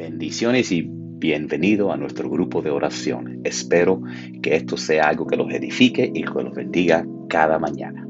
Bendiciones 0.00 0.72
y 0.72 0.88
bienvenido 0.88 1.92
a 1.92 1.98
nuestro 1.98 2.30
grupo 2.30 2.62
de 2.62 2.70
oración. 2.70 3.42
Espero 3.44 4.00
que 4.42 4.56
esto 4.56 4.78
sea 4.78 5.10
algo 5.10 5.26
que 5.26 5.36
los 5.36 5.52
edifique 5.52 6.10
y 6.14 6.22
que 6.22 6.42
los 6.42 6.54
bendiga 6.54 7.04
cada 7.28 7.58
mañana. 7.58 8.06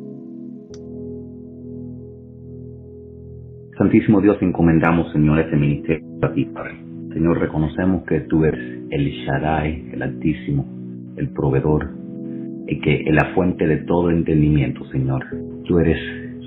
Santísimo 3.76 4.20
Dios, 4.20 4.36
encomendamos, 4.40 5.12
Señor, 5.12 5.40
este 5.40 5.56
ministerio 5.56 6.06
a 6.22 6.32
ti, 6.32 6.44
Padre. 6.44 6.76
Señor, 7.12 7.40
reconocemos 7.40 8.04
que 8.04 8.20
tú 8.20 8.44
eres 8.44 8.84
el 8.90 9.10
Shaddai, 9.26 9.90
el 9.92 10.02
Altísimo, 10.02 10.64
el 11.16 11.28
proveedor, 11.30 11.90
y 12.68 12.80
que 12.80 13.00
es 13.00 13.12
la 13.12 13.34
fuente 13.34 13.66
de 13.66 13.78
todo 13.78 14.10
entendimiento, 14.10 14.88
Señor. 14.92 15.26
Tú 15.64 15.80
eres, 15.80 15.98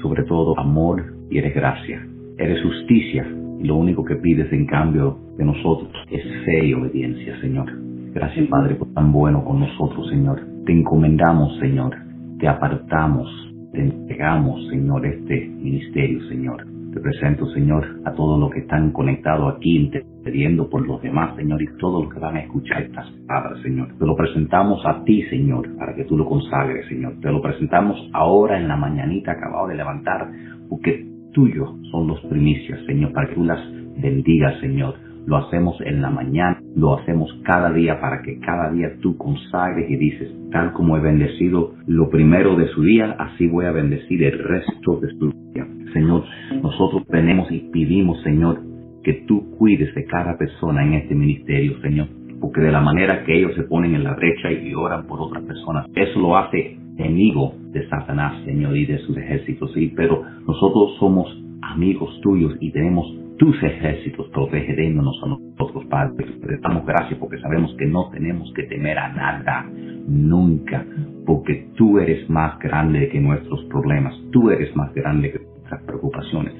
sobre 0.01 0.23
todo, 0.23 0.57
amor 0.57 1.03
y 1.29 1.39
eres 1.39 1.53
gracia. 1.53 2.07
Eres 2.37 2.63
justicia 2.63 3.27
lo 3.63 3.77
único 3.77 4.03
que 4.03 4.15
pides 4.17 4.51
en 4.51 4.65
cambio 4.65 5.17
de 5.37 5.45
nosotros 5.45 5.91
es 6.11 6.21
fe 6.45 6.65
y 6.67 6.73
obediencia, 6.73 7.39
Señor. 7.39 7.71
Gracias, 8.13 8.47
Padre, 8.47 8.75
por 8.75 8.93
tan 8.93 9.11
bueno 9.11 9.43
con 9.43 9.61
nosotros, 9.61 10.07
Señor. 10.09 10.41
Te 10.65 10.73
encomendamos, 10.73 11.57
Señor. 11.59 11.95
Te 12.39 12.47
apartamos, 12.47 13.27
te 13.71 13.81
entregamos, 13.81 14.67
Señor, 14.69 15.05
este 15.05 15.47
ministerio, 15.47 16.21
Señor. 16.27 16.67
Te 16.93 16.99
presento, 16.99 17.47
Señor, 17.47 18.01
a 18.05 18.11
todos 18.11 18.39
los 18.39 18.51
que 18.51 18.59
están 18.59 18.91
conectados 18.91 19.55
aquí, 19.55 19.77
intercediendo 19.77 20.69
por 20.69 20.85
los 20.85 21.01
demás, 21.01 21.35
Señor, 21.35 21.59
y 21.61 21.67
todos 21.79 22.03
los 22.03 22.13
que 22.13 22.19
van 22.19 22.35
a 22.35 22.41
escuchar 22.41 22.83
estas 22.83 23.09
palabras, 23.25 23.61
Señor. 23.63 23.87
Te 23.97 24.05
lo 24.05 24.15
presentamos 24.15 24.85
a 24.85 25.03
ti, 25.03 25.23
Señor, 25.23 25.75
para 25.77 25.95
que 25.95 26.03
tú 26.03 26.17
lo 26.17 26.25
consagres, 26.25 26.85
Señor. 26.87 27.13
Te 27.19 27.31
lo 27.31 27.41
presentamos 27.41 27.97
ahora 28.13 28.59
en 28.59 28.67
la 28.67 28.75
mañanita 28.75 29.31
acabado 29.31 29.69
de 29.69 29.75
levantar, 29.75 30.29
porque 30.69 31.12
tuyos 31.33 31.69
son 31.91 32.07
los 32.07 32.21
primicias, 32.21 32.79
Señor, 32.85 33.11
para 33.13 33.27
que 33.27 33.35
tú 33.35 33.43
las 33.43 33.59
bendigas, 34.01 34.59
Señor. 34.59 34.95
Lo 35.25 35.37
hacemos 35.37 35.79
en 35.85 36.01
la 36.01 36.09
mañana, 36.09 36.59
lo 36.75 36.97
hacemos 36.97 37.33
cada 37.43 37.71
día 37.71 37.99
para 38.01 38.21
que 38.21 38.39
cada 38.39 38.71
día 38.71 38.89
tú 39.01 39.15
consagres 39.17 39.89
y 39.89 39.95
dices, 39.95 40.29
tal 40.51 40.73
como 40.73 40.97
he 40.97 40.99
bendecido 40.99 41.75
lo 41.87 42.09
primero 42.09 42.57
de 42.57 42.67
su 42.67 42.81
día, 42.81 43.15
así 43.17 43.47
voy 43.47 43.65
a 43.65 43.71
bendecir 43.71 44.21
el 44.21 44.37
resto 44.37 44.99
de 44.99 45.09
su 45.17 45.31
día. 45.53 45.65
Señor, 45.93 46.25
nosotros 46.61 47.07
tenemos 47.07 47.49
y 47.51 47.59
pedimos, 47.71 48.21
Señor, 48.23 48.59
que 49.01 49.13
tú 49.27 49.55
cuides 49.57 49.95
de 49.95 50.03
cada 50.05 50.37
persona 50.37 50.83
en 50.83 50.95
este 50.95 51.15
ministerio, 51.15 51.79
Señor, 51.81 52.07
porque 52.41 52.59
de 52.59 52.71
la 52.71 52.81
manera 52.81 53.23
que 53.23 53.37
ellos 53.37 53.55
se 53.55 53.63
ponen 53.63 53.95
en 53.95 54.03
la 54.03 54.15
brecha 54.15 54.51
y 54.51 54.73
oran 54.73 55.07
por 55.07 55.21
otras 55.21 55.43
personas, 55.43 55.87
eso 55.95 56.19
lo 56.19 56.35
hace 56.35 56.82
enemigo 56.97 57.53
de 57.71 57.87
Satanás, 57.87 58.43
Señor, 58.45 58.77
y 58.77 58.85
de 58.85 58.99
sus 58.99 59.17
ejércitos, 59.17 59.71
sí, 59.73 59.93
pero 59.95 60.23
nosotros 60.47 60.95
somos 60.99 61.27
amigos 61.61 62.19
tuyos 62.21 62.55
y 62.59 62.71
tenemos 62.71 63.05
tus 63.37 63.61
ejércitos 63.63 64.27
protegiéndonos 64.29 65.19
a 65.23 65.27
nosotros, 65.27 65.85
Padre. 65.85 66.25
Te 66.25 66.57
damos 66.57 66.85
gracias 66.85 67.19
porque 67.19 67.39
sabemos 67.39 67.75
que 67.77 67.85
no 67.85 68.09
tenemos 68.11 68.51
que 68.53 68.63
temer 68.63 68.97
a 68.97 69.09
nada, 69.09 69.69
nunca, 70.07 70.85
porque 71.25 71.67
tú 71.75 71.99
eres 71.99 72.29
más 72.29 72.59
grande 72.59 73.09
que 73.09 73.19
nuestros 73.19 73.63
problemas, 73.65 74.13
tú 74.31 74.51
eres 74.51 74.75
más 74.75 74.93
grande 74.93 75.31
que 75.31 75.39
nuestras 75.39 75.81
preocupaciones, 75.83 76.53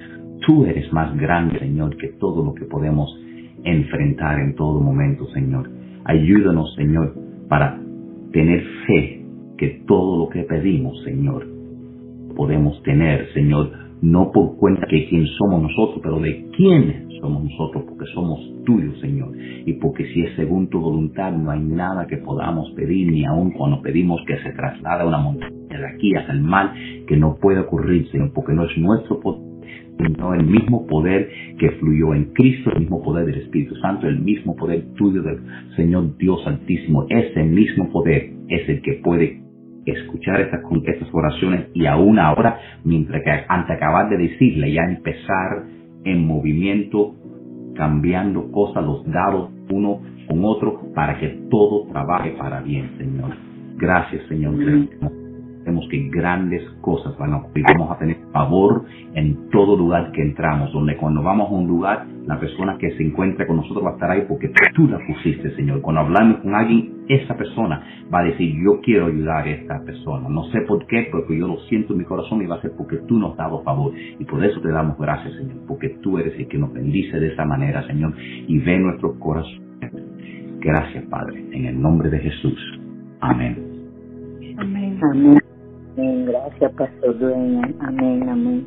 tú 0.45 0.66
eres 0.66 0.92
más 0.92 1.16
grande, 1.17 1.59
Señor, 1.59 1.95
que 1.98 2.09
todo 2.20 2.44
lo 2.44 2.54
que 2.54 2.66
podemos 2.66 3.16
enfrentar 3.64 4.39
en 4.39 4.56
todo 4.56 4.80
momento, 4.81 5.26
Señor. 5.28 5.70
Ayúdanos, 6.06 6.73
Señor, 6.76 7.14
para 7.48 7.80
tener 8.31 8.64
fe 8.88 9.22
que 9.57 9.83
todo 9.87 10.17
lo 10.17 10.29
que 10.29 10.43
pedimos, 10.43 11.01
Señor, 11.03 11.47
podemos 12.35 12.81
tener, 12.83 13.31
Señor, 13.33 13.71
no 14.01 14.31
por 14.31 14.57
cuenta 14.57 14.85
de 14.89 15.07
quién 15.07 15.25
somos 15.27 15.61
nosotros, 15.61 15.99
pero 16.03 16.19
de 16.19 16.45
quién 16.57 17.07
somos 17.21 17.43
nosotros, 17.45 17.85
porque 17.87 18.05
somos 18.13 18.39
tuyos, 18.65 18.99
Señor. 18.99 19.31
Y 19.65 19.73
porque 19.73 20.05
si 20.13 20.23
es 20.23 20.35
según 20.35 20.67
tu 20.67 20.79
voluntad, 20.79 21.31
no 21.31 21.51
hay 21.51 21.61
nada 21.61 22.05
que 22.07 22.17
podamos 22.17 22.69
pedir, 22.71 23.11
ni 23.11 23.23
aun 23.25 23.52
cuando 23.52 23.81
pedimos 23.81 24.21
que 24.27 24.37
se 24.37 24.52
traslade 24.52 25.08
una 25.08 25.19
montaña 25.19 25.53
de 25.69 25.87
aquí 25.87 26.13
hasta 26.15 26.33
el 26.33 26.42
mal, 26.42 26.73
que 27.08 27.15
no 27.15 27.36
puede 27.36 27.59
ocurrir, 27.59 28.09
Señor, 28.09 28.31
porque 28.33 28.53
no 28.53 28.65
es 28.65 28.77
nuestro 28.77 29.19
poder 29.19 29.53
sino 29.97 30.33
el 30.33 30.45
mismo 30.45 30.87
poder 30.87 31.30
que 31.59 31.69
fluyó 31.71 32.13
en 32.13 32.25
Cristo, 32.33 32.71
el 32.71 32.81
mismo 32.81 33.03
poder 33.03 33.25
del 33.25 33.42
Espíritu 33.42 33.75
Santo, 33.75 34.08
el 34.08 34.19
mismo 34.19 34.55
poder 34.55 34.83
tuyo 34.95 35.21
del 35.21 35.39
Señor 35.75 36.17
Dios 36.17 36.42
Altísimo. 36.45 37.05
Ese 37.09 37.43
mismo 37.43 37.92
poder 37.92 38.31
es 38.49 38.67
el 38.69 38.81
que 38.81 38.93
puede 39.03 39.42
escuchar 39.86 40.42
estas, 40.42 40.61
estas 40.86 41.10
oraciones 41.14 41.67
y 41.73 41.86
aún 41.86 42.20
ahora, 42.20 42.60
mientras 42.83 43.21
que 43.23 43.32
antes 43.48 43.76
acabar 43.76 44.10
de 44.10 44.17
decirle, 44.17 44.71
ya 44.71 44.83
empezar 44.83 45.64
en 46.04 46.26
movimiento, 46.26 47.16
cambiando 47.76 48.52
cosas, 48.52 48.83
los 48.83 49.05
dados 49.11 49.49
uno 49.70 50.02
con 50.27 50.43
otro, 50.45 50.82
para 50.93 51.20
que 51.20 51.27
todo 51.49 51.88
trabaje 51.92 52.32
para 52.32 52.61
bien, 52.61 52.92
Señor. 52.98 53.36
Gracias, 53.77 54.26
Señor. 54.27 54.55
Vemos 55.73 55.89
que 55.89 56.08
grandes 56.10 56.61
cosas 56.82 57.17
van 57.17 57.34
a 57.34 57.38
ocurrir. 57.38 57.66
Vamos 57.73 57.89
a 57.89 57.98
tener 57.98 58.17
favor 58.32 58.86
en 59.16 59.50
todo 59.50 59.76
lugar 59.76 60.11
que 60.11 60.22
entramos, 60.22 60.72
donde 60.72 60.95
cuando 60.98 61.23
vamos 61.23 61.50
a 61.50 61.54
un 61.56 61.67
lugar, 61.67 62.06
la 62.28 62.39
persona 62.39 62.78
que 62.78 62.92
se 62.92 63.02
encuentre 63.02 63.48
con 63.48 63.56
nosotros 63.58 63.84
va 63.84 63.89
a 63.89 63.94
estar 63.94 64.11
ahí 64.11 64.26
porque 64.28 64.52
tú 64.76 64.88
la 64.88 65.00
pusiste, 65.00 65.56
Señor. 65.56 65.82
Cuando 65.82 66.02
hablamos 66.02 66.42
con 66.42 66.54
alguien, 66.54 67.06
esa 67.08 67.36
persona 67.36 67.84
va 68.14 68.20
a 68.20 68.23
decir, 68.26 68.54
yo 68.64 68.82
quiero 68.82 69.08
ayudar 69.08 69.48
a 69.48 69.50
esta 69.50 69.84
persona. 69.84 70.30
No 70.30 70.44
sé 70.52 70.61
por 70.61 70.86
qué, 70.86 71.08
porque 71.11 71.39
yo 71.39 71.48
lo 71.48 71.58
siento 71.61 71.94
en 71.94 72.00
mi 72.00 72.05
corazón 72.05 72.44
y 72.44 72.45
va 72.45 72.58
a 72.58 72.61
ser 72.61 72.73
porque 72.78 72.98
tú 73.08 73.17
nos 73.17 73.32
has 73.32 73.38
dado 73.38 73.64
favor. 73.64 73.94
Y 73.98 74.23
por 74.26 74.45
eso 74.45 74.61
te 74.61 74.70
damos 74.70 74.95
gracias, 75.00 75.34
Señor, 75.38 75.58
porque 75.67 75.90
tú 76.04 76.20
eres 76.20 76.38
el 76.38 76.48
que 76.48 76.60
nos 76.60 76.72
bendice 76.72 77.20
de 77.20 77.34
esa 77.34 77.45
manera, 77.45 77.82
Señor, 77.88 78.14
y 78.20 78.60
ve 78.60 78.78
nuestro 78.78 79.17
corazón. 79.17 79.64
Gracias, 80.60 81.04
Padre, 81.05 81.44
en 81.52 81.66
el 81.66 81.82
nombre 81.82 82.11
de 82.11 82.20
Jesús. 82.20 82.60
Amén. 83.22 83.58
Amén. 84.60 85.00
Amén. 85.02 85.44
Gracias, 85.95 86.71
Pastor 86.73 87.20
Dueña. 87.20 87.70
Amén, 87.80 88.27
amén. 88.27 88.65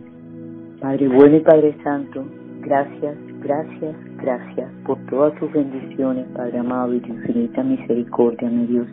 Padre 0.80 1.08
bueno 1.08 1.36
y 1.36 1.40
Padre 1.40 1.76
Santo, 1.82 2.24
gracias, 2.60 3.16
gracias, 3.40 3.96
gracias 4.18 4.70
por 4.84 4.98
todas 5.06 5.34
tus 5.40 5.50
bendiciones, 5.52 6.26
Padre 6.36 6.58
amado 6.58 6.94
y 6.94 7.00
tu 7.00 7.08
infinita 7.08 7.62
misericordia, 7.64 8.48
mi 8.48 8.66
Dios. 8.66 8.86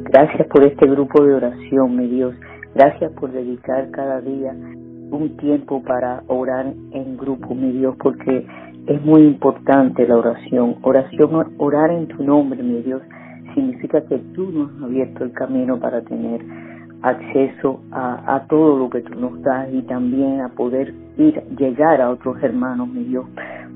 Gracias 0.00 0.46
por 0.48 0.64
este 0.64 0.86
grupo 0.86 1.24
de 1.24 1.34
oración, 1.34 1.96
mi 1.96 2.08
Dios. 2.08 2.34
Gracias 2.74 3.12
por 3.12 3.32
dedicar 3.32 3.90
cada 3.92 4.20
día 4.20 4.52
un 4.52 5.36
tiempo 5.38 5.82
para 5.82 6.22
orar 6.26 6.66
en 6.92 7.16
grupo, 7.16 7.54
mi 7.54 7.72
Dios, 7.72 7.96
porque 8.02 8.46
es 8.86 9.02
muy 9.02 9.22
importante 9.22 10.06
la 10.06 10.16
oración. 10.16 10.76
Oración, 10.82 11.54
orar 11.58 11.90
en 11.92 12.08
tu 12.08 12.22
nombre, 12.22 12.62
mi 12.62 12.82
Dios, 12.82 13.02
significa 13.54 14.02
que 14.02 14.18
tú 14.34 14.50
nos 14.50 14.70
has 14.76 14.82
abierto 14.82 15.24
el 15.24 15.32
camino 15.32 15.78
para 15.78 16.02
tener 16.02 16.40
acceso 17.02 17.80
a, 17.92 18.44
todo 18.48 18.78
lo 18.78 18.90
que 18.90 19.00
tú 19.00 19.18
nos 19.18 19.40
das 19.42 19.68
y 19.72 19.82
también 19.82 20.40
a 20.42 20.48
poder 20.50 20.92
ir, 21.16 21.42
llegar 21.56 22.00
a 22.00 22.10
otros 22.10 22.42
hermanos, 22.42 22.88
mi 22.88 23.04
Dios, 23.04 23.26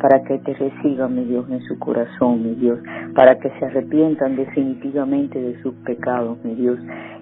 para 0.00 0.22
que 0.24 0.38
te 0.38 0.54
reciban, 0.54 1.14
mi 1.14 1.24
Dios, 1.24 1.48
en 1.50 1.62
su 1.62 1.78
corazón, 1.78 2.42
mi 2.42 2.54
Dios, 2.56 2.78
para 3.14 3.38
que 3.38 3.50
se 3.58 3.64
arrepientan 3.64 4.36
definitivamente 4.36 5.40
de 5.40 5.60
sus 5.62 5.74
pecados, 5.86 6.36
mi 6.44 6.54
Dios, 6.54 6.78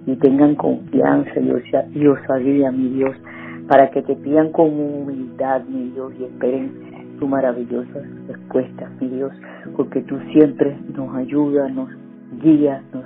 y 0.06 0.16
tengan 0.16 0.56
confianza 0.56 1.32
y 1.94 2.06
osadía, 2.06 2.72
mi 2.72 2.88
Dios, 2.88 3.16
para 3.68 3.90
que 3.90 4.02
te 4.02 4.16
pidan 4.16 4.50
con 4.50 4.68
humildad, 4.68 5.62
mi 5.68 5.90
Dios, 5.90 6.12
y 6.18 6.24
esperen 6.24 6.72
tu 7.20 7.28
maravillosas 7.28 8.02
respuestas, 8.26 8.90
mi 9.00 9.08
Dios, 9.08 9.32
porque 9.76 10.00
tú 10.02 10.18
siempre 10.32 10.76
nos 10.96 11.14
ayudas, 11.14 11.72
nos 11.72 11.88
guías, 12.42 12.82
nos 12.92 13.04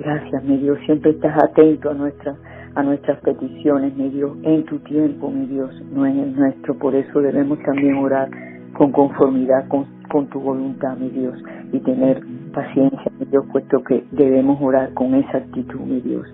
Gracias, 0.00 0.42
mi 0.44 0.56
Dios, 0.56 0.78
siempre 0.86 1.10
estás 1.10 1.36
atento 1.44 1.90
a 1.90 1.94
nuestras 1.94 2.38
a 2.74 2.82
nuestras 2.82 3.20
peticiones, 3.20 3.94
mi 3.96 4.08
Dios, 4.08 4.32
en 4.44 4.64
tu 4.64 4.78
tiempo, 4.78 5.30
mi 5.30 5.44
Dios, 5.46 5.70
no 5.92 6.06
en 6.06 6.20
el 6.20 6.36
nuestro. 6.36 6.74
Por 6.78 6.94
eso 6.94 7.20
debemos 7.20 7.58
también 7.64 7.96
orar 7.96 8.30
con 8.72 8.92
conformidad 8.92 9.68
con, 9.68 9.84
con 10.08 10.28
tu 10.28 10.40
voluntad, 10.40 10.96
mi 10.96 11.10
Dios, 11.10 11.36
y 11.72 11.80
tener 11.80 12.22
paciencia, 12.54 13.12
mi 13.18 13.26
Dios, 13.26 13.44
puesto 13.52 13.82
que 13.82 14.04
debemos 14.12 14.58
orar 14.62 14.94
con 14.94 15.14
esa 15.14 15.38
actitud, 15.38 15.80
mi 15.80 16.00
Dios, 16.00 16.26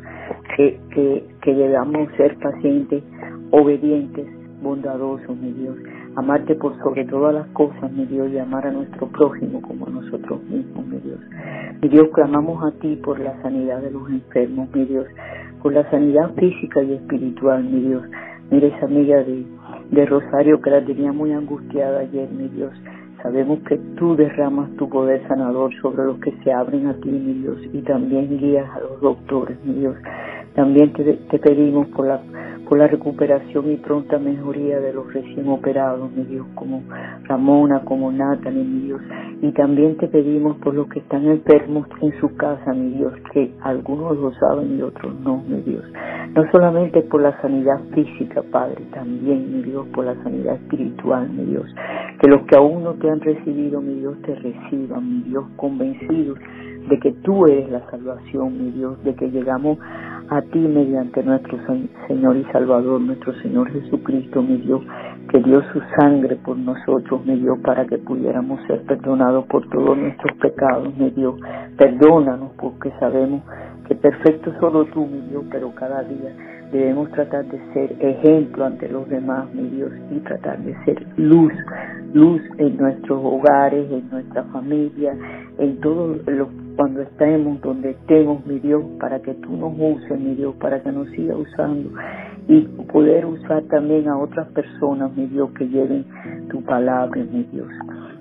que, 0.56 0.78
que, 0.94 1.26
que 1.42 1.54
debamos 1.54 2.08
ser 2.16 2.36
pacientes, 2.38 3.02
obedientes, 3.50 4.26
bondadosos, 4.62 5.36
mi 5.36 5.52
Dios, 5.52 5.76
amarte 6.16 6.54
por 6.54 6.76
sobre 6.78 7.04
todas 7.04 7.34
las 7.34 7.46
cosas, 7.48 7.92
mi 7.92 8.06
Dios, 8.06 8.30
y 8.32 8.38
amar 8.38 8.66
a 8.66 8.72
nuestro 8.72 9.06
prójimo 9.08 9.60
como 9.60 9.86
a 9.86 9.90
nosotros 9.90 10.42
mismos, 10.44 10.86
mi 10.86 10.98
Dios. 10.98 11.20
Mi 11.82 11.88
Dios, 11.88 12.08
clamamos 12.14 12.64
a 12.64 12.72
ti 12.78 12.96
por 12.96 13.20
la 13.20 13.40
sanidad 13.42 13.82
de 13.82 13.90
los 13.90 14.08
enfermos, 14.08 14.68
mi 14.74 14.86
Dios, 14.86 15.06
por 15.62 15.74
la 15.74 15.88
sanidad 15.90 16.34
física 16.34 16.82
y 16.82 16.94
espiritual, 16.94 17.62
mi 17.64 17.80
Dios. 17.80 18.02
Mira 18.50 18.66
esa 18.68 18.86
amiga 18.86 19.22
de, 19.22 20.06
Rosario 20.06 20.60
que 20.62 20.70
la 20.70 20.84
tenía 20.84 21.12
muy 21.12 21.32
angustiada 21.32 22.00
ayer, 22.00 22.28
mi 22.30 22.48
Dios. 22.48 22.72
Sabemos 23.22 23.58
que 23.68 23.76
tú 23.98 24.16
derramas 24.16 24.70
tu 24.76 24.88
poder 24.88 25.26
sanador 25.28 25.74
sobre 25.82 26.04
los 26.04 26.18
que 26.20 26.32
se 26.42 26.52
abren 26.52 26.86
a 26.86 26.94
ti, 26.94 27.10
mi 27.10 27.34
Dios, 27.40 27.58
y 27.72 27.82
también 27.82 28.38
guías 28.38 28.68
a 28.70 28.80
los 28.80 29.00
doctores, 29.00 29.58
mi 29.64 29.74
Dios. 29.74 29.96
También 30.54 30.92
te 30.94 31.38
pedimos 31.38 31.88
por 31.88 32.06
la 32.06 32.20
por 32.68 32.78
la 32.78 32.88
recuperación 32.88 33.70
y 33.70 33.76
pronta 33.76 34.18
mejoría 34.18 34.80
de 34.80 34.92
los 34.92 35.12
recién 35.12 35.48
operados, 35.48 36.10
mi 36.12 36.24
Dios, 36.24 36.46
como 36.54 36.82
Ramona, 37.24 37.80
como 37.84 38.10
Natalie, 38.10 38.64
mi 38.64 38.80
Dios. 38.86 39.00
Y 39.42 39.52
también 39.52 39.96
te 39.96 40.08
pedimos 40.08 40.56
por 40.58 40.74
los 40.74 40.88
que 40.88 40.98
están 40.98 41.26
enfermos 41.26 41.86
en 42.02 42.18
su 42.20 42.34
casa, 42.36 42.72
mi 42.72 42.96
Dios, 42.96 43.12
que 43.32 43.52
algunos 43.62 44.16
lo 44.16 44.32
saben 44.34 44.78
y 44.78 44.82
otros 44.82 45.14
no, 45.20 45.42
mi 45.46 45.60
Dios. 45.62 45.84
No 46.34 46.42
solamente 46.50 47.02
por 47.02 47.22
la 47.22 47.40
sanidad 47.40 47.80
física, 47.94 48.42
Padre, 48.50 48.84
también, 48.92 49.52
mi 49.52 49.62
Dios, 49.62 49.86
por 49.94 50.04
la 50.04 50.14
sanidad 50.22 50.54
espiritual, 50.56 51.28
mi 51.30 51.44
Dios. 51.44 51.66
Que 52.20 52.28
los 52.28 52.42
que 52.42 52.56
aún 52.56 52.84
no 52.84 52.94
te 52.94 53.10
han 53.10 53.20
recibido, 53.20 53.80
mi 53.80 53.94
Dios, 53.94 54.20
te 54.22 54.34
reciban, 54.34 55.08
mi 55.08 55.22
Dios, 55.28 55.44
convencidos 55.56 56.38
de 56.88 56.98
que 57.00 57.12
tú 57.12 57.46
eres 57.46 57.68
la 57.70 57.88
salvación, 57.90 58.64
mi 58.64 58.70
Dios, 58.70 59.02
de 59.02 59.14
que 59.14 59.30
llegamos 59.30 59.78
a 60.28 60.40
ti 60.42 60.58
mediante 60.58 61.22
nuestro 61.22 61.58
Señor 62.08 62.36
y 62.36 62.44
Salvador, 62.52 63.00
nuestro 63.00 63.32
Señor 63.42 63.70
Jesucristo, 63.72 64.42
mi 64.42 64.58
Dios, 64.58 64.82
que 65.30 65.40
dio 65.40 65.62
su 65.72 65.80
sangre 65.98 66.36
por 66.36 66.56
nosotros, 66.56 67.24
mi 67.26 67.36
Dios, 67.36 67.58
para 67.64 67.86
que 67.86 67.98
pudiéramos 67.98 68.60
ser 68.66 68.82
perdonados 68.82 69.46
por 69.46 69.68
todos 69.68 69.96
nuestros 69.96 70.36
pecados, 70.38 70.96
mi 70.96 71.10
Dios. 71.10 71.34
Perdónanos 71.76 72.52
porque 72.58 72.90
sabemos 73.00 73.42
que 73.88 73.94
perfecto 73.94 74.52
solo 74.60 74.84
tú, 74.86 75.06
mi 75.06 75.20
Dios, 75.28 75.44
pero 75.50 75.72
cada 75.74 76.02
día 76.02 76.34
debemos 76.72 77.10
tratar 77.12 77.44
de 77.46 77.58
ser 77.72 77.96
ejemplo 78.00 78.64
ante 78.64 78.88
los 78.88 79.08
demás, 79.08 79.52
mi 79.54 79.68
Dios, 79.70 79.92
y 80.10 80.18
tratar 80.20 80.58
de 80.60 80.74
ser 80.84 81.06
luz, 81.16 81.52
luz 82.12 82.40
en 82.58 82.76
nuestros 82.76 83.20
hogares, 83.22 83.90
en 83.90 84.08
nuestra 84.10 84.44
familia, 84.44 85.16
en 85.58 85.80
todo 85.80 86.16
lo 86.26 86.48
cuando 86.76 87.00
estemos 87.00 87.60
donde 87.62 87.92
estemos, 87.92 88.44
mi 88.46 88.58
Dios, 88.58 88.84
para 89.00 89.20
que 89.20 89.32
tú 89.34 89.56
nos 89.56 89.72
uses, 89.78 90.20
mi 90.20 90.34
Dios, 90.34 90.54
para 90.56 90.82
que 90.82 90.92
nos 90.92 91.08
siga 91.10 91.34
usando 91.34 91.90
y 92.48 92.60
poder 92.92 93.24
usar 93.24 93.62
también 93.64 94.08
a 94.08 94.18
otras 94.18 94.46
personas, 94.48 95.16
mi 95.16 95.26
Dios, 95.26 95.50
que 95.58 95.66
lleven 95.68 96.04
tu 96.50 96.62
palabra, 96.62 97.24
mi 97.24 97.44
Dios. 97.44 97.68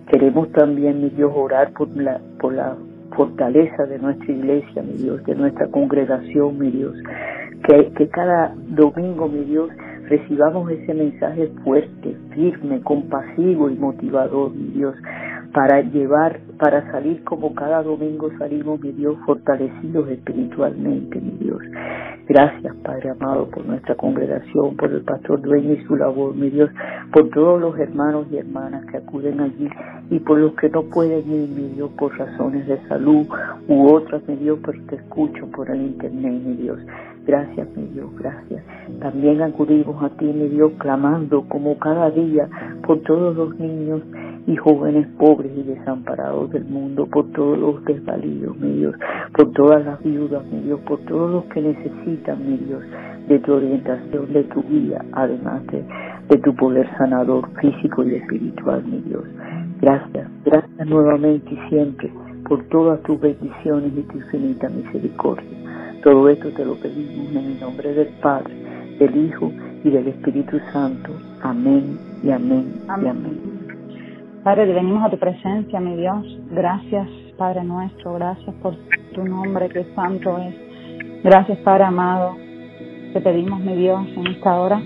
Queremos 0.09 0.51
también, 0.53 1.01
mi 1.01 1.09
Dios, 1.09 1.31
orar 1.35 1.73
por 1.73 1.89
la, 1.97 2.19
por 2.39 2.53
la 2.53 2.75
fortaleza 3.15 3.85
de 3.85 3.99
nuestra 3.99 4.31
iglesia, 4.31 4.81
mi 4.81 4.93
Dios, 4.93 5.23
de 5.25 5.35
nuestra 5.35 5.67
congregación, 5.67 6.57
mi 6.57 6.71
Dios. 6.71 6.95
Que, 7.67 8.09
cada 8.09 8.53
domingo, 8.55 9.27
mi 9.27 9.43
Dios, 9.45 9.71
recibamos 10.07 10.69
ese 10.69 10.93
mensaje 10.93 11.47
fuerte, 11.63 12.15
firme, 12.35 12.79
compasivo 12.81 13.71
y 13.71 13.75
motivador, 13.75 14.53
mi 14.53 14.67
Dios, 14.67 14.95
para 15.51 15.81
llevar, 15.81 16.39
para 16.59 16.91
salir 16.91 17.23
como 17.23 17.55
cada 17.55 17.81
domingo 17.81 18.29
salimos, 18.37 18.79
mi 18.81 18.91
Dios, 18.91 19.17
fortalecidos 19.25 20.09
espiritualmente, 20.09 21.19
mi 21.19 21.31
Dios. 21.39 21.59
Gracias, 22.27 22.75
Padre 22.83 23.11
amado, 23.11 23.49
por 23.49 23.65
nuestra 23.65 23.95
congregación, 23.95 24.75
por 24.75 24.91
el 24.91 25.01
pastor 25.01 25.41
dueño 25.41 25.73
y 25.73 25.83
su 25.85 25.95
labor, 25.95 26.35
mi 26.35 26.49
Dios, 26.49 26.69
por 27.11 27.29
todos 27.29 27.61
los 27.61 27.79
hermanos 27.79 28.27
y 28.31 28.37
hermanas 28.37 28.85
que 28.91 28.97
acuden 28.97 29.39
allí 29.39 29.69
y 30.09 30.19
por 30.19 30.39
los 30.39 30.53
que 30.55 30.69
no 30.69 30.83
pueden 30.83 31.31
ir, 31.31 31.49
mi 31.49 31.69
Dios, 31.69 31.89
por 31.97 32.15
razones 32.17 32.67
de 32.67 32.79
salud 32.87 33.25
u 33.67 33.87
otras, 33.87 34.27
mi 34.27 34.35
Dios, 34.35 34.59
pero 34.63 34.79
te 34.87 34.95
escucho 34.97 35.47
por 35.51 35.69
el 35.71 35.81
internet, 35.81 36.41
mi 36.43 36.55
Dios. 36.57 36.79
Gracias, 37.25 37.67
mi 37.75 37.87
Dios, 37.87 38.07
gracias. 38.17 38.63
También 38.99 39.41
acudimos 39.41 40.03
a 40.03 40.09
ti, 40.09 40.25
mi 40.25 40.47
Dios, 40.49 40.73
clamando 40.77 41.43
como 41.49 41.77
cada 41.79 42.11
día 42.11 42.47
por 42.85 43.01
todos 43.01 43.35
los 43.35 43.59
niños 43.59 44.01
y 44.47 44.55
jóvenes 44.57 45.07
pobres 45.17 45.51
y 45.57 45.63
desamparados 45.63 46.51
del 46.51 46.65
mundo, 46.65 47.07
por 47.07 47.31
todos 47.31 47.57
los 47.57 47.83
desvalidos, 47.85 48.55
mi 48.57 48.73
Dios, 48.73 48.95
por 49.35 49.51
todas 49.53 49.83
las 49.83 50.03
viudas, 50.03 50.45
mi 50.51 50.61
Dios, 50.61 50.79
por 50.81 50.99
todos 51.05 51.31
los 51.31 51.45
que 51.45 51.61
necesitan, 51.61 52.47
mi 52.47 52.57
Dios, 52.57 52.83
de 53.27 53.39
tu 53.39 53.53
orientación, 53.53 54.31
de 54.31 54.43
tu 54.43 54.61
vida, 54.61 55.03
además 55.13 55.65
de, 55.67 55.83
de 56.29 56.37
tu 56.37 56.55
poder 56.55 56.87
sanador 56.97 57.49
físico 57.59 58.03
y 58.03 58.15
espiritual, 58.15 58.83
mi 58.85 58.99
Dios. 59.01 59.23
Gracias, 59.81 60.29
gracias 60.45 60.87
nuevamente 60.87 61.51
y 61.51 61.69
siempre 61.69 62.11
por 62.47 62.63
todas 62.65 63.01
tus 63.01 63.19
bendiciones 63.19 63.91
y 63.97 64.03
tu 64.03 64.17
infinita 64.19 64.69
misericordia. 64.69 65.65
Todo 66.05 66.29
esto 66.29 66.49
te 66.51 66.63
lo 66.63 66.75
pedimos 66.75 67.31
en 67.31 67.37
el 67.37 67.59
nombre 67.59 67.91
del 67.91 68.09
Padre, 68.21 68.53
del 68.99 69.25
Hijo 69.25 69.51
y 69.83 69.89
del 69.89 70.07
Espíritu 70.09 70.59
Santo. 70.71 71.09
Amén 71.41 71.97
y 72.23 72.29
amén, 72.29 72.75
y 72.85 73.07
amén. 73.07 73.39
Padre, 74.43 74.71
venimos 74.71 75.03
a 75.03 75.09
tu 75.09 75.17
presencia, 75.17 75.79
mi 75.79 75.95
Dios. 75.95 76.23
Gracias, 76.51 77.09
Padre 77.39 77.63
nuestro. 77.63 78.13
Gracias 78.13 78.53
por 78.61 78.75
tu 79.15 79.23
nombre, 79.23 79.67
que 79.67 79.83
santo 79.95 80.37
es. 80.37 81.23
Gracias, 81.23 81.57
Padre 81.63 81.85
amado. 81.85 82.35
Te 83.11 83.19
pedimos, 83.21 83.59
mi 83.61 83.75
Dios, 83.75 84.07
en 84.15 84.27
esta 84.27 84.61
hora, 84.61 84.79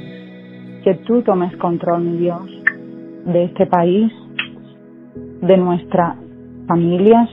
que 0.85 0.93
tú 1.05 1.21
tomes 1.23 1.53
control, 1.57 2.01
mi 2.01 2.17
Dios, 2.17 2.49
de 3.25 3.43
este 3.43 3.65
país, 3.65 4.09
de 5.41 5.57
nuestras 5.57 6.15
familias, 6.65 7.29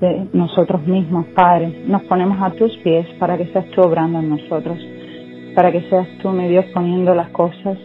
de 0.00 0.28
nosotros 0.32 0.86
mismos, 0.86 1.26
Padre. 1.34 1.84
Nos 1.86 2.02
ponemos 2.04 2.38
a 2.42 2.50
tus 2.50 2.76
pies 2.78 3.06
para 3.18 3.36
que 3.38 3.46
seas 3.46 3.66
tú 3.70 3.80
obrando 3.80 4.18
en 4.18 4.28
nosotros, 4.28 4.78
para 5.54 5.72
que 5.72 5.82
seas 5.88 6.06
tú, 6.22 6.30
mi 6.30 6.48
Dios, 6.48 6.66
poniendo 6.74 7.14
las 7.14 7.30
cosas, 7.30 7.78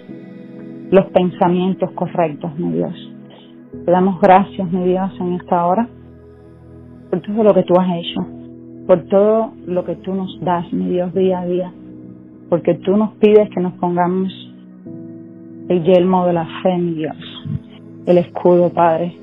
los 0.89 1.05
pensamientos 1.11 1.91
correctos, 1.91 2.57
mi 2.57 2.73
Dios. 2.73 2.93
Te 3.85 3.91
damos 3.91 4.19
gracias, 4.19 4.69
mi 4.71 4.83
Dios, 4.85 5.11
en 5.19 5.33
esta 5.33 5.65
hora, 5.65 5.87
por 7.09 7.21
todo 7.21 7.43
lo 7.43 7.53
que 7.53 7.63
tú 7.63 7.73
has 7.79 7.87
hecho, 7.95 8.25
por 8.85 9.03
todo 9.05 9.53
lo 9.65 9.85
que 9.85 9.95
tú 9.95 10.13
nos 10.13 10.37
das, 10.41 10.71
mi 10.73 10.89
Dios, 10.89 11.13
día 11.13 11.39
a 11.39 11.45
día, 11.45 11.73
porque 12.49 12.75
tú 12.75 12.97
nos 12.97 13.13
pides 13.13 13.49
que 13.49 13.61
nos 13.61 13.73
pongamos 13.73 14.33
el 15.69 15.83
yelmo 15.83 16.25
de 16.25 16.33
la 16.33 16.45
fe, 16.61 16.77
mi 16.77 16.95
Dios, 16.95 17.15
el 18.05 18.17
escudo, 18.17 18.69
Padre, 18.73 19.15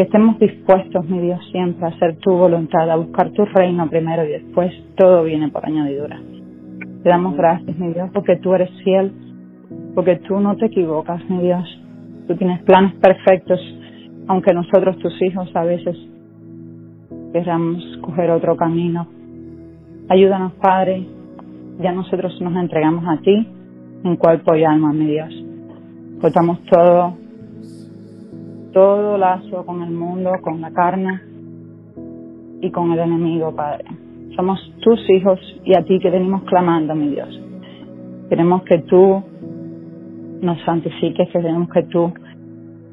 que 0.00 0.04
estemos 0.04 0.38
dispuestos, 0.38 1.06
mi 1.10 1.18
Dios, 1.18 1.46
siempre 1.52 1.84
a 1.84 1.88
hacer 1.88 2.16
tu 2.20 2.30
voluntad, 2.30 2.90
a 2.90 2.96
buscar 2.96 3.32
tu 3.32 3.44
reino 3.44 3.86
primero 3.90 4.24
y 4.24 4.30
después 4.30 4.72
todo 4.96 5.24
viene 5.24 5.50
por 5.50 5.66
añadidura. 5.66 6.18
Te 7.02 7.10
damos 7.10 7.36
gracias, 7.36 7.78
mi 7.78 7.92
Dios, 7.92 8.08
porque 8.14 8.36
tú 8.36 8.54
eres 8.54 8.70
fiel, 8.82 9.12
porque 9.94 10.16
tú 10.26 10.40
no 10.40 10.56
te 10.56 10.68
equivocas, 10.68 11.22
mi 11.28 11.42
Dios. 11.42 11.82
Tú 12.26 12.34
tienes 12.34 12.62
planes 12.62 12.94
perfectos, 12.94 13.60
aunque 14.26 14.54
nosotros, 14.54 14.96
tus 15.00 15.20
hijos, 15.20 15.54
a 15.54 15.64
veces 15.64 15.94
queramos 17.34 17.84
coger 18.00 18.30
otro 18.30 18.56
camino. 18.56 19.06
Ayúdanos, 20.08 20.54
Padre, 20.62 21.04
ya 21.78 21.92
nosotros 21.92 22.40
nos 22.40 22.56
entregamos 22.56 23.04
a 23.06 23.20
ti 23.20 23.46
en 24.02 24.16
cuerpo 24.16 24.54
y 24.54 24.64
alma, 24.64 24.94
mi 24.94 25.08
Dios. 25.08 25.44
Cortamos 26.22 26.62
todo 26.70 27.19
todo 28.72 29.18
lazo 29.18 29.64
con 29.66 29.82
el 29.82 29.90
mundo, 29.90 30.32
con 30.42 30.60
la 30.60 30.70
carne 30.70 31.20
y 32.60 32.70
con 32.70 32.92
el 32.92 32.98
enemigo, 33.00 33.54
Padre. 33.54 33.84
Somos 34.36 34.58
tus 34.80 34.98
hijos 35.10 35.38
y 35.64 35.76
a 35.76 35.84
ti 35.84 35.98
que 35.98 36.10
venimos 36.10 36.42
clamando, 36.44 36.94
mi 36.94 37.08
Dios. 37.08 37.28
Queremos 38.28 38.62
que 38.62 38.78
tú 38.80 39.22
nos 40.40 40.60
santifiques, 40.64 41.28
que 41.28 41.40
queremos 41.40 41.68
que 41.70 41.82
tú 41.84 42.12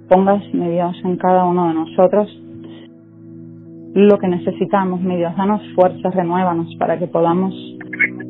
pongas, 0.10 0.44
mi 0.54 0.70
Dios, 0.70 0.96
en 1.04 1.18
cada 1.18 1.46
uno 1.46 1.68
de 1.68 1.74
nosotros 1.74 2.44
lo 3.94 4.20
que 4.20 4.28
necesitamos, 4.28 5.02
mi 5.02 5.18
Dios. 5.18 5.36
Danos 5.36 5.62
fuerzas, 5.76 6.14
renuévanos 6.14 6.76
para 6.78 7.00
que 7.00 7.08
podamos 7.08 7.54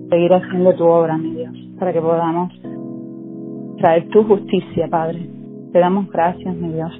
seguir 0.10 0.34
haciendo 0.34 0.74
tu 0.75 0.86
obra, 0.86 1.18
mi 1.18 1.32
Dios, 1.32 1.54
para 1.80 1.92
que 1.92 2.01
podamos 2.01 2.54
traer 3.77 4.08
tu 4.10 4.24
justicia, 4.24 4.88
Padre. 4.88 5.30
Te 5.74 5.80
damos 5.80 6.10
gracias, 6.10 6.56
mi 6.56 6.70
Dios, 6.74 6.92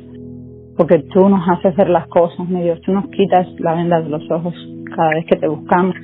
porque 0.78 1.00
tú 1.12 1.28
nos 1.28 1.42
haces 1.50 1.76
ver 1.76 1.90
las 1.90 2.08
cosas, 2.08 2.48
mi 2.48 2.62
Dios, 2.62 2.80
tú 2.82 2.94
nos 2.94 3.08
quitas 3.08 3.48
la 3.60 3.74
venda 3.74 4.00
de 4.00 4.10
los 4.10 4.30
ojos 4.30 4.54
cada 4.96 5.10
vez 5.10 5.26
que 5.26 5.38
te 5.38 5.48
buscamos, 5.48 5.96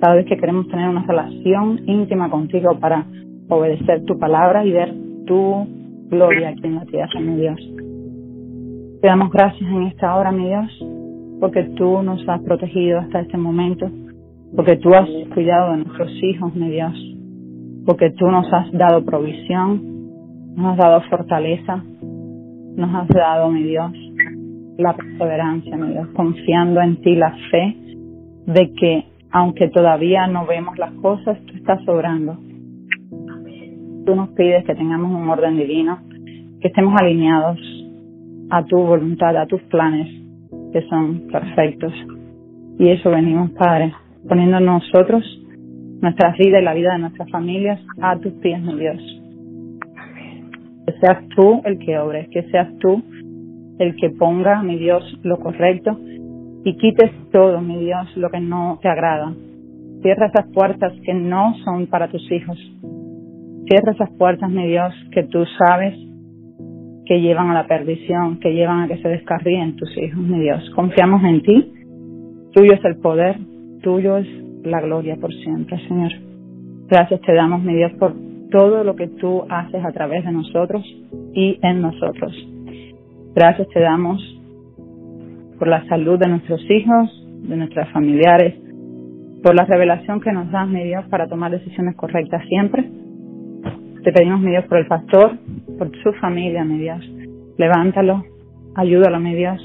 cada 0.00 0.16
vez 0.16 0.26
que 0.26 0.36
queremos 0.36 0.66
tener 0.68 0.88
una 0.88 1.04
relación 1.06 1.80
íntima 1.86 2.28
contigo 2.28 2.78
para 2.80 3.06
obedecer 3.48 4.04
tu 4.04 4.18
palabra 4.18 4.64
y 4.64 4.72
ver 4.72 4.92
tu 5.26 5.66
gloria 6.08 6.50
aquí 6.50 6.66
en 6.66 6.74
la 6.74 6.84
tierra, 6.86 7.20
mi 7.20 7.36
Dios. 7.36 7.60
Te 9.00 9.08
damos 9.08 9.30
gracias 9.30 9.70
en 9.70 9.84
esta 9.84 10.16
hora, 10.16 10.32
mi 10.32 10.48
Dios, 10.48 10.86
porque 11.40 11.62
tú 11.76 12.02
nos 12.02 12.28
has 12.28 12.42
protegido 12.42 12.98
hasta 12.98 13.20
este 13.20 13.38
momento, 13.38 13.88
porque 14.56 14.76
tú 14.76 14.92
has 14.92 15.08
cuidado 15.32 15.72
de 15.72 15.84
nuestros 15.84 16.10
hijos, 16.22 16.54
mi 16.56 16.68
Dios, 16.68 16.92
porque 17.86 18.10
tú 18.10 18.26
nos 18.26 18.52
has 18.52 18.70
dado 18.72 19.04
provisión, 19.04 20.54
nos 20.56 20.72
has 20.72 20.78
dado 20.78 21.00
fortaleza, 21.08 21.82
nos 22.76 22.94
has 22.94 23.08
dado, 23.08 23.50
mi 23.50 23.62
Dios, 23.62 23.92
la 24.80 24.94
perseverancia, 24.94 25.76
mi 25.76 25.92
Dios, 25.92 26.08
confiando 26.14 26.80
en 26.80 27.00
ti 27.00 27.14
la 27.14 27.34
fe 27.50 27.76
de 28.46 28.72
que 28.72 29.04
aunque 29.32 29.68
todavía 29.68 30.26
no 30.26 30.46
vemos 30.46 30.76
las 30.78 30.92
cosas, 30.94 31.38
tú 31.46 31.54
estás 31.54 31.80
obrando. 31.86 32.36
Tú 34.04 34.14
nos 34.16 34.30
pides 34.30 34.64
que 34.64 34.74
tengamos 34.74 35.12
un 35.12 35.28
orden 35.28 35.56
divino, 35.56 35.98
que 36.60 36.68
estemos 36.68 36.94
alineados 37.00 37.58
a 38.50 38.64
tu 38.64 38.76
voluntad, 38.78 39.36
a 39.36 39.46
tus 39.46 39.62
planes, 39.62 40.08
que 40.72 40.82
son 40.88 41.28
perfectos. 41.30 41.92
Y 42.78 42.88
eso 42.88 43.10
venimos, 43.10 43.50
Padre, 43.52 43.92
poniendo 44.28 44.58
nosotros 44.58 45.22
nuestras 46.00 46.36
vidas 46.38 46.62
y 46.62 46.64
la 46.64 46.74
vida 46.74 46.92
de 46.94 46.98
nuestras 47.00 47.30
familias 47.30 47.80
a 48.00 48.18
tus 48.18 48.32
pies, 48.34 48.60
mi 48.60 48.74
Dios. 48.78 48.98
Que 50.86 50.92
seas 50.98 51.28
tú 51.36 51.60
el 51.64 51.78
que 51.78 51.98
obres, 51.98 52.28
que 52.30 52.42
seas 52.50 52.68
tú 52.78 53.02
el 53.80 53.96
que 53.96 54.10
ponga, 54.10 54.62
mi 54.62 54.78
Dios, 54.78 55.02
lo 55.22 55.38
correcto 55.38 55.98
y 56.64 56.76
quites 56.76 57.10
todo, 57.32 57.60
mi 57.60 57.78
Dios, 57.78 58.16
lo 58.16 58.30
que 58.30 58.40
no 58.40 58.78
te 58.82 58.88
agrada. 58.88 59.32
Cierra 60.02 60.26
esas 60.26 60.46
puertas 60.52 60.92
que 61.04 61.14
no 61.14 61.54
son 61.64 61.86
para 61.86 62.08
tus 62.08 62.30
hijos. 62.30 62.58
Cierra 63.68 63.92
esas 63.92 64.10
puertas, 64.18 64.50
mi 64.50 64.66
Dios, 64.66 64.92
que 65.12 65.24
tú 65.24 65.44
sabes 65.58 65.94
que 67.06 67.20
llevan 67.20 67.50
a 67.50 67.54
la 67.54 67.66
perdición, 67.66 68.38
que 68.38 68.52
llevan 68.52 68.82
a 68.82 68.88
que 68.88 68.98
se 68.98 69.08
descarríen 69.08 69.76
tus 69.76 69.96
hijos, 69.96 70.18
mi 70.18 70.40
Dios. 70.40 70.70
Confiamos 70.74 71.22
en 71.24 71.42
ti. 71.42 71.72
Tuyo 72.52 72.74
es 72.74 72.84
el 72.84 72.98
poder, 72.98 73.38
tuyo 73.82 74.18
es 74.18 74.26
la 74.64 74.80
gloria 74.80 75.16
por 75.16 75.32
siempre, 75.32 75.78
Señor. 75.88 76.12
Gracias 76.88 77.20
te 77.22 77.32
damos, 77.34 77.62
mi 77.62 77.74
Dios, 77.74 77.92
por 77.98 78.14
todo 78.50 78.84
lo 78.84 78.96
que 78.96 79.06
tú 79.06 79.44
haces 79.48 79.84
a 79.84 79.92
través 79.92 80.24
de 80.24 80.32
nosotros 80.32 80.84
y 81.32 81.58
en 81.62 81.80
nosotros. 81.80 82.32
Gracias 83.34 83.68
te 83.68 83.80
damos 83.80 84.20
por 85.58 85.68
la 85.68 85.84
salud 85.86 86.18
de 86.18 86.28
nuestros 86.28 86.60
hijos, 86.70 87.26
de 87.42 87.56
nuestros 87.56 87.88
familiares, 87.90 88.54
por 89.42 89.54
la 89.54 89.64
revelación 89.64 90.20
que 90.20 90.32
nos 90.32 90.50
das, 90.50 90.68
mi 90.68 90.84
Dios, 90.84 91.04
para 91.10 91.28
tomar 91.28 91.50
decisiones 91.50 91.96
correctas 91.96 92.42
siempre. 92.48 92.90
Te 94.02 94.12
pedimos, 94.12 94.40
mi 94.40 94.50
Dios, 94.50 94.64
por 94.64 94.78
el 94.78 94.86
pastor, 94.86 95.38
por 95.78 95.90
su 96.02 96.12
familia, 96.14 96.64
mi 96.64 96.78
Dios. 96.78 97.06
Levántalo, 97.58 98.24
ayúdalo, 98.74 99.20
mi 99.20 99.34
Dios, 99.34 99.60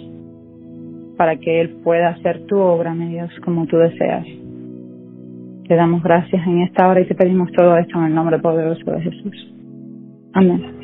para 1.18 1.38
que 1.38 1.62
él 1.62 1.78
pueda 1.84 2.10
hacer 2.10 2.46
tu 2.46 2.58
obra, 2.58 2.94
mi 2.94 3.10
Dios, 3.10 3.32
como 3.44 3.66
tú 3.66 3.78
deseas. 3.78 4.26
Te 5.68 5.76
damos 5.76 6.04
gracias 6.04 6.46
en 6.46 6.62
esta 6.62 6.88
hora 6.88 7.02
y 7.02 7.06
te 7.06 7.16
pedimos 7.16 7.52
todo 7.54 7.78
esto 7.78 7.98
en 7.98 8.06
el 8.06 8.16
nombre 8.16 8.38
poderoso 8.40 8.92
de 8.92 9.02
Jesús. 9.02 9.54
Amén. 10.34 10.75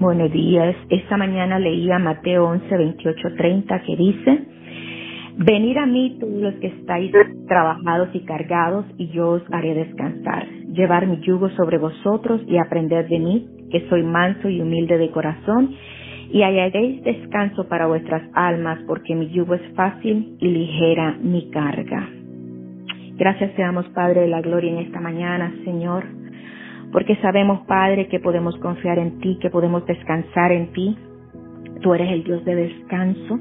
Buenos 0.00 0.32
días. 0.32 0.74
Esta 0.90 1.16
mañana 1.16 1.60
leía 1.60 2.00
Mateo 2.00 2.48
11, 2.48 2.76
28, 2.76 3.28
30 3.36 3.82
que 3.82 3.96
dice, 3.96 4.44
Venid 5.38 5.76
a 5.76 5.86
mí 5.86 6.18
todos 6.18 6.32
los 6.32 6.54
que 6.54 6.66
estáis 6.66 7.12
trabajados 7.46 8.08
y 8.12 8.24
cargados 8.24 8.86
y 8.98 9.08
yo 9.10 9.30
os 9.30 9.42
haré 9.52 9.72
descansar. 9.72 10.48
Llevar 10.72 11.06
mi 11.06 11.20
yugo 11.20 11.48
sobre 11.50 11.78
vosotros 11.78 12.40
y 12.48 12.58
aprender 12.58 13.08
de 13.08 13.18
mí, 13.20 13.48
que 13.70 13.88
soy 13.88 14.02
manso 14.02 14.48
y 14.48 14.60
humilde 14.60 14.98
de 14.98 15.12
corazón, 15.12 15.76
y 16.32 16.42
hallaréis 16.42 17.04
descanso 17.04 17.68
para 17.68 17.86
vuestras 17.86 18.22
almas, 18.34 18.80
porque 18.88 19.14
mi 19.14 19.28
yugo 19.28 19.54
es 19.54 19.74
fácil 19.76 20.36
y 20.40 20.48
ligera 20.48 21.16
mi 21.22 21.50
carga. 21.50 22.08
Gracias 23.16 23.52
seamos, 23.54 23.86
Padre 23.90 24.22
de 24.22 24.28
la 24.28 24.40
Gloria, 24.40 24.72
en 24.72 24.78
esta 24.78 25.00
mañana, 25.00 25.54
Señor, 25.64 26.04
porque 26.94 27.16
sabemos, 27.16 27.66
Padre, 27.66 28.06
que 28.06 28.20
podemos 28.20 28.56
confiar 28.58 29.00
en 29.00 29.18
ti, 29.18 29.36
que 29.42 29.50
podemos 29.50 29.84
descansar 29.84 30.52
en 30.52 30.72
ti. 30.72 30.96
Tú 31.82 31.92
eres 31.92 32.12
el 32.12 32.22
Dios 32.22 32.44
de 32.44 32.54
descanso. 32.54 33.40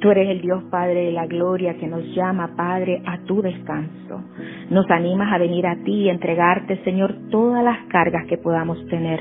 Tú 0.00 0.10
eres 0.10 0.30
el 0.30 0.40
Dios 0.40 0.64
Padre 0.70 1.04
de 1.04 1.12
la 1.12 1.26
Gloria 1.26 1.76
que 1.76 1.86
nos 1.86 2.02
llama, 2.16 2.56
Padre, 2.56 3.02
a 3.04 3.18
tu 3.24 3.42
descanso. 3.42 4.22
Nos 4.70 4.90
animas 4.90 5.30
a 5.34 5.36
venir 5.36 5.66
a 5.66 5.76
ti 5.84 6.04
y 6.04 6.08
entregarte, 6.08 6.82
Señor, 6.82 7.14
todas 7.30 7.62
las 7.62 7.76
cargas 7.88 8.24
que 8.26 8.38
podamos 8.38 8.78
tener. 8.86 9.20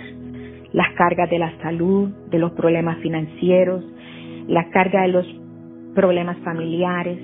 Las 0.71 0.93
cargas 0.93 1.29
de 1.29 1.39
la 1.39 1.51
salud, 1.57 2.07
de 2.29 2.39
los 2.39 2.53
problemas 2.53 2.99
financieros, 2.99 3.83
la 4.47 4.69
carga 4.69 5.01
de 5.01 5.09
los 5.09 5.27
problemas 5.93 6.37
familiares, 6.37 7.19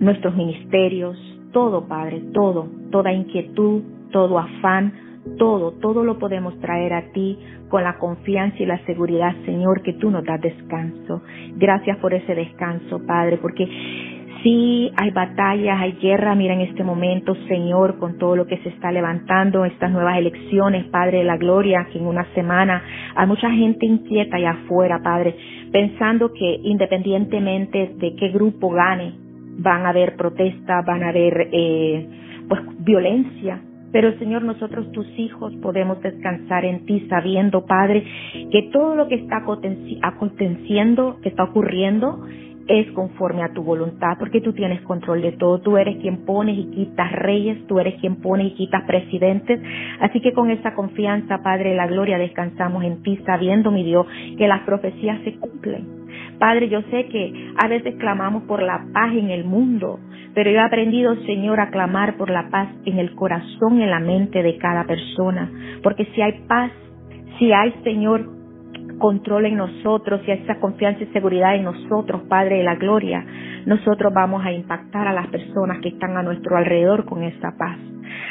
nuestros 0.00 0.36
ministerios, 0.36 1.16
todo, 1.50 1.88
Padre, 1.88 2.24
todo, 2.34 2.68
toda 2.90 3.10
inquietud, 3.10 3.82
todo 4.12 4.38
afán, 4.38 5.08
todo, 5.38 5.72
todo 5.72 6.04
lo 6.04 6.18
podemos 6.18 6.58
traer 6.60 6.92
a 6.92 7.12
ti 7.12 7.38
con 7.68 7.84
la 7.84 7.98
confianza 7.98 8.56
y 8.62 8.66
la 8.66 8.78
seguridad, 8.84 9.34
Señor, 9.44 9.82
que 9.82 9.92
tú 9.94 10.10
nos 10.10 10.24
das 10.24 10.40
descanso. 10.40 11.22
Gracias 11.56 11.98
por 11.98 12.14
ese 12.14 12.34
descanso, 12.34 13.00
Padre, 13.06 13.38
porque 13.38 13.68
sí 14.42 14.90
hay 14.96 15.10
batallas, 15.10 15.80
hay 15.80 15.92
guerra, 15.92 16.34
mira 16.34 16.54
en 16.54 16.62
este 16.62 16.82
momento, 16.82 17.34
Señor, 17.48 17.98
con 17.98 18.18
todo 18.18 18.36
lo 18.36 18.46
que 18.46 18.58
se 18.58 18.70
está 18.70 18.90
levantando, 18.90 19.64
estas 19.64 19.90
nuevas 19.90 20.18
elecciones, 20.18 20.86
Padre 20.86 21.18
de 21.18 21.24
la 21.24 21.36
Gloria, 21.36 21.86
que 21.92 21.98
en 21.98 22.06
una 22.06 22.24
semana 22.34 22.82
hay 23.14 23.26
mucha 23.26 23.50
gente 23.50 23.86
inquieta 23.86 24.36
allá 24.36 24.52
afuera, 24.52 25.00
Padre, 25.02 25.36
pensando 25.70 26.32
que 26.32 26.60
independientemente 26.62 27.94
de 27.96 28.14
qué 28.16 28.28
grupo 28.30 28.70
gane, 28.70 29.14
van 29.58 29.84
a 29.84 29.90
haber 29.90 30.16
protestas, 30.16 30.84
van 30.86 31.02
a 31.02 31.10
haber 31.10 31.48
eh, 31.52 32.08
pues 32.48 32.62
violencia. 32.78 33.60
Pero 33.92 34.16
Señor, 34.18 34.42
nosotros 34.42 34.90
tus 34.92 35.06
hijos 35.18 35.52
podemos 35.56 36.00
descansar 36.00 36.64
en 36.64 36.86
ti 36.86 37.06
sabiendo, 37.08 37.66
Padre, 37.66 38.04
que 38.50 38.70
todo 38.72 38.94
lo 38.94 39.08
que 39.08 39.16
está 39.16 39.42
aconteciendo, 40.02 41.18
que 41.22 41.30
está 41.30 41.44
ocurriendo, 41.44 42.24
es 42.68 42.90
conforme 42.92 43.42
a 43.42 43.52
tu 43.52 43.64
voluntad, 43.64 44.16
porque 44.18 44.40
tú 44.40 44.52
tienes 44.52 44.80
control 44.82 45.22
de 45.22 45.32
todo. 45.32 45.60
Tú 45.60 45.76
eres 45.76 45.96
quien 45.96 46.24
pones 46.24 46.56
y 46.56 46.70
quitas 46.70 47.10
reyes, 47.12 47.66
tú 47.66 47.80
eres 47.80 47.98
quien 48.00 48.16
pones 48.16 48.48
y 48.48 48.54
quitas 48.54 48.84
presidentes. 48.84 49.60
Así 50.00 50.20
que 50.20 50.32
con 50.32 50.50
esa 50.50 50.74
confianza, 50.74 51.42
Padre 51.42 51.74
la 51.74 51.88
Gloria, 51.88 52.16
descansamos 52.16 52.84
en 52.84 53.02
ti, 53.02 53.18
sabiendo, 53.26 53.72
mi 53.72 53.82
Dios, 53.82 54.06
que 54.38 54.46
las 54.46 54.60
profecías 54.60 55.20
se 55.24 55.34
cumplen 55.34 55.99
Padre, 56.38 56.68
yo 56.68 56.82
sé 56.90 57.06
que 57.06 57.52
a 57.62 57.68
veces 57.68 57.94
clamamos 57.98 58.44
por 58.44 58.62
la 58.62 58.84
paz 58.92 59.12
en 59.12 59.30
el 59.30 59.44
mundo, 59.44 59.98
pero 60.34 60.50
yo 60.50 60.58
he 60.58 60.62
aprendido, 60.62 61.14
Señor, 61.26 61.60
a 61.60 61.70
clamar 61.70 62.16
por 62.16 62.30
la 62.30 62.48
paz 62.50 62.68
en 62.84 62.98
el 62.98 63.14
corazón, 63.14 63.80
en 63.80 63.90
la 63.90 64.00
mente 64.00 64.42
de 64.42 64.56
cada 64.58 64.84
persona. 64.84 65.50
Porque 65.82 66.06
si 66.14 66.22
hay 66.22 66.44
paz, 66.46 66.70
si 67.38 67.52
hay, 67.52 67.72
Señor, 67.82 68.28
control 68.98 69.46
en 69.46 69.56
nosotros, 69.56 70.20
si 70.24 70.30
hay 70.30 70.42
esa 70.42 70.60
confianza 70.60 71.02
y 71.02 71.06
seguridad 71.06 71.56
en 71.56 71.64
nosotros, 71.64 72.22
Padre 72.28 72.58
de 72.58 72.64
la 72.64 72.76
Gloria, 72.76 73.24
nosotros 73.66 74.12
vamos 74.14 74.44
a 74.44 74.52
impactar 74.52 75.08
a 75.08 75.12
las 75.12 75.26
personas 75.28 75.78
que 75.80 75.88
están 75.88 76.16
a 76.16 76.22
nuestro 76.22 76.56
alrededor 76.56 77.04
con 77.06 77.24
esa 77.24 77.56
paz. 77.58 77.78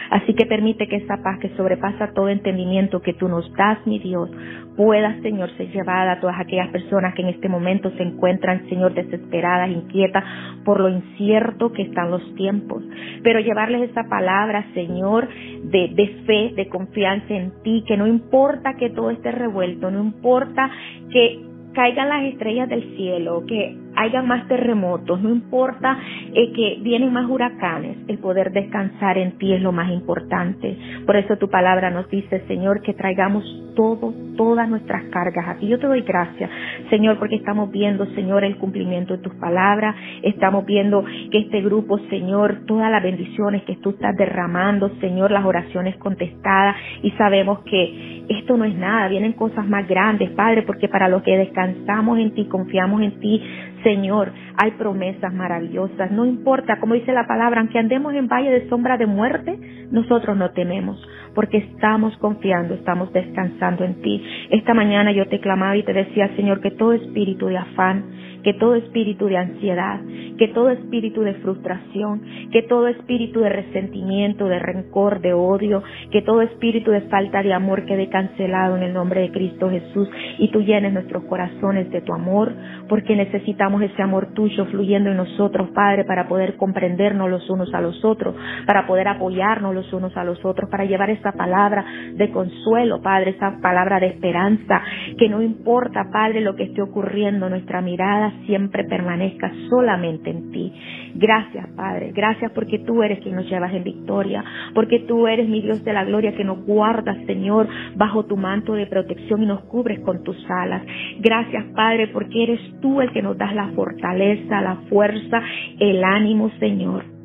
Así 0.10 0.34
que 0.34 0.46
permite 0.46 0.88
que 0.88 0.98
esa 0.98 1.18
paz 1.18 1.40
que 1.40 1.50
sobrepasa 1.56 2.14
todo 2.14 2.30
entendimiento 2.30 3.02
que 3.02 3.14
tú 3.14 3.28
nos 3.28 3.52
das, 3.54 3.86
mi 3.86 4.00
Dios, 4.00 4.30
pueda, 4.76 5.22
Señor, 5.22 5.50
ser 5.58 5.72
llevada 5.72 6.14
a 6.14 6.20
todas 6.20 6.40
aquellas 6.40 6.70
personas 6.70 7.14
que 7.14 7.22
en 7.22 7.30
este 7.30 7.50
momento 7.50 7.92
se 7.92 8.04
encuentran, 8.04 8.68
Señor, 8.70 8.94
desesperadas, 8.94 9.70
inquietas 9.70 10.24
por 10.66 10.80
lo 10.80 10.90
incierto 10.90 11.72
que 11.72 11.84
están 11.84 12.12
los 12.12 12.36
tiempos. 12.36 12.84
Pero 13.24 13.40
llevarles 13.40 13.90
esa 13.90 14.04
palabra, 14.06 14.66
Señor, 14.74 15.28
de, 15.64 15.90
de 15.94 16.08
fe, 16.26 16.54
de 16.56 16.68
confianza 16.70 17.34
en 17.34 17.52
ti, 17.64 17.84
que 17.88 17.98
no 17.98 18.08
importa 18.08 18.76
que 18.76 18.90
todo 18.90 19.12
esté 19.12 19.32
revuelto, 19.32 19.92
no 19.92 20.02
importa 20.02 20.72
que 21.12 21.50
caigan 21.74 22.10
las 22.10 22.24
estrellas 22.24 22.68
del 22.70 22.96
cielo, 22.96 23.44
que 23.48 23.76
hayan 24.00 24.28
más 24.28 24.48
terremotos, 24.48 25.22
no 25.22 25.30
importa 25.30 26.00
eh, 26.34 26.54
que 26.54 26.80
vienen 26.82 27.12
más 27.12 27.30
huracanes, 27.30 27.98
el 28.08 28.18
poder 28.20 28.52
descansar 28.52 29.18
en 29.18 29.38
ti 29.38 29.54
es 29.54 29.62
lo 29.62 29.74
más 29.74 29.92
importante. 29.92 30.78
Por 31.06 31.18
eso 31.18 31.38
tu 31.38 31.50
palabra 31.50 31.90
nos 31.90 32.10
dice, 32.10 32.42
Señor, 32.48 32.82
que 32.82 32.94
traigamos 32.94 33.44
todo, 33.76 34.14
todas 34.38 34.70
nuestras 34.70 35.04
cargas 35.06 35.48
a 35.48 35.56
ti. 35.56 35.68
Yo 35.68 35.80
te 35.80 35.88
doy 35.88 36.02
gracias, 36.02 36.50
Señor, 36.90 37.20
porque 37.20 37.36
estamos 37.36 37.72
viendo, 37.72 38.06
Señor, 38.16 38.44
el 38.46 38.58
cumplimiento 38.58 39.18
de 39.18 39.24
tus 39.24 39.34
palabras, 39.36 39.96
estamos 40.24 40.66
viendo 40.66 41.04
que 41.32 41.40
este 41.40 41.62
grupo, 41.62 41.98
Señor, 42.10 42.62
todas 42.68 42.90
las 42.90 43.04
bendiciones 43.04 43.64
que 43.64 43.76
tú 43.78 43.92
estás 43.92 44.16
derramando, 44.16 44.90
Señor, 45.02 45.32
las 45.32 45.46
oraciones 45.46 45.98
contestadas 45.98 46.76
y 47.04 47.12
sabemos 47.12 47.60
que 47.60 48.26
esto 48.30 48.58
no 48.58 48.66
es 48.66 48.76
nada, 48.76 49.08
vienen 49.08 49.34
cosas 49.34 49.68
más 49.68 49.88
grandes, 49.88 50.30
Padre, 50.32 50.62
porque 50.62 50.88
para 50.88 51.10
los 51.10 51.24
que 51.24 51.36
descansamos 51.36 52.20
en 52.20 52.34
ti, 52.34 52.46
confiamos 52.46 53.02
en 53.02 53.20
ti, 53.20 53.42
Señor, 53.90 54.32
hay 54.56 54.72
promesas 54.78 55.34
maravillosas. 55.34 56.12
No 56.12 56.24
importa, 56.24 56.80
como 56.80 56.94
dice 56.94 57.12
la 57.12 57.26
palabra, 57.26 57.60
aunque 57.60 57.80
andemos 57.80 58.14
en 58.14 58.28
valle 58.28 58.52
de 58.52 58.70
sombra 58.70 58.98
de 58.98 59.08
muerte, 59.08 59.58
nosotros 59.90 60.38
no 60.38 60.52
tememos, 60.52 61.04
porque 61.34 61.58
estamos 61.58 62.16
confiando, 62.18 62.76
estamos 62.76 63.12
descansando 63.12 63.84
en 63.84 64.00
ti. 64.04 64.24
Esta 64.52 64.76
mañana 64.76 65.12
yo 65.12 65.28
te 65.28 65.40
clamaba 65.40 65.76
y 65.76 65.82
te 65.82 65.94
decía, 65.94 66.30
Señor, 66.36 66.62
que 66.62 66.70
todo 66.70 66.94
espíritu 66.94 67.48
de 67.48 67.58
afán, 67.58 68.04
que 68.44 68.54
todo 68.54 68.76
espíritu 68.76 69.26
de 69.26 69.38
ansiedad, 69.38 70.02
que 70.38 70.48
todo 70.50 70.70
espíritu 70.70 71.22
de 71.22 71.34
frustración, 71.36 72.22
que 72.52 72.62
todo 72.64 72.88
espíritu 72.88 73.42
de 73.42 73.50
resentimiento, 73.50 74.46
de 74.46 74.60
rencor, 74.60 75.20
de 75.20 75.34
odio, 75.34 75.84
que 76.12 76.22
todo 76.22 76.42
espíritu 76.42 76.92
de 76.92 77.02
falta 77.02 77.44
de 77.44 77.54
amor 77.54 77.86
quede 77.86 78.08
cancelado 78.10 78.78
en 78.78 78.84
el 78.84 78.94
nombre 78.94 79.22
de 79.22 79.32
Cristo 79.32 79.70
Jesús 79.70 80.10
y 80.38 80.50
tú 80.52 80.62
llenes 80.62 80.94
nuestros 80.94 81.24
corazones 81.26 81.92
de 81.92 82.02
tu 82.02 82.14
amor, 82.14 82.54
porque 82.90 83.16
necesitamos 83.16 83.82
ese 83.84 84.02
amor 84.02 84.34
tuyo 84.34 84.66
fluyendo 84.66 85.12
en 85.12 85.18
nosotros, 85.18 85.70
Padre, 85.74 86.04
para 86.04 86.28
poder 86.28 86.58
comprendernos 86.58 87.30
los 87.30 87.50
unos 87.50 87.74
a 87.74 87.82
los 87.82 88.04
otros, 88.04 88.36
para 88.66 88.88
poder 88.88 89.08
apoyarnos 89.08 89.74
los 89.74 89.94
unos 89.94 90.16
a 90.18 90.24
los 90.24 90.44
otros, 90.44 90.70
para 90.70 90.86
llevar 90.86 91.12
esa 91.12 91.32
palabra 91.32 91.86
de 92.16 92.30
consuelo, 92.32 93.02
Padre, 93.02 93.32
esa 93.32 93.60
palabra 93.62 94.00
de 94.00 94.08
esperanza, 94.08 94.82
que 95.18 95.30
no 95.30 95.42
importa, 95.42 96.10
Padre, 96.12 96.42
lo 96.42 96.56
que 96.56 96.64
esté 96.64 96.82
ocurriendo, 96.82 97.50
nuestra 97.50 97.82
mirada 97.82 98.34
siempre 98.46 98.84
permanezca 98.84 99.52
solamente 99.70 100.32
en 100.32 100.52
ti. 100.52 100.74
Gracias, 101.16 101.68
Padre. 101.76 102.12
Gracias 102.14 102.52
porque 102.54 102.80
tú 102.80 103.04
eres 103.04 103.20
quien 103.20 103.36
nos 103.36 103.50
llevas 103.50 103.74
en 103.74 103.84
victoria, 103.84 104.44
porque 104.74 105.00
tú 105.08 105.28
eres 105.28 105.48
mi 105.48 105.62
Dios 105.62 105.84
de 105.84 105.94
la 105.94 106.04
gloria 106.04 106.36
que 106.36 106.44
nos 106.44 106.66
guardas, 106.66 107.18
Señor, 107.26 107.68
bajo 107.96 108.26
tu 108.26 108.36
manto 108.36 108.74
de 108.74 108.88
protección 108.88 109.44
y 109.44 109.46
nos 109.46 109.62
cubres 109.66 110.00
con 110.00 110.24
tus 110.24 110.38
alas. 110.50 110.82
Gracias, 111.20 111.66
Padre, 111.76 112.08
porque 112.08 112.44
eres 112.44 112.79
tú 112.82 113.02
el 113.02 113.12
que 113.12 113.22
nos 113.22 113.38
das 113.38 113.54
la 113.54 113.70
fortaleza, 113.70 114.62
la 114.62 114.76
fuerza, 114.90 115.42
el 115.80 116.04
ánimo, 116.04 116.50
Señor 116.60 117.19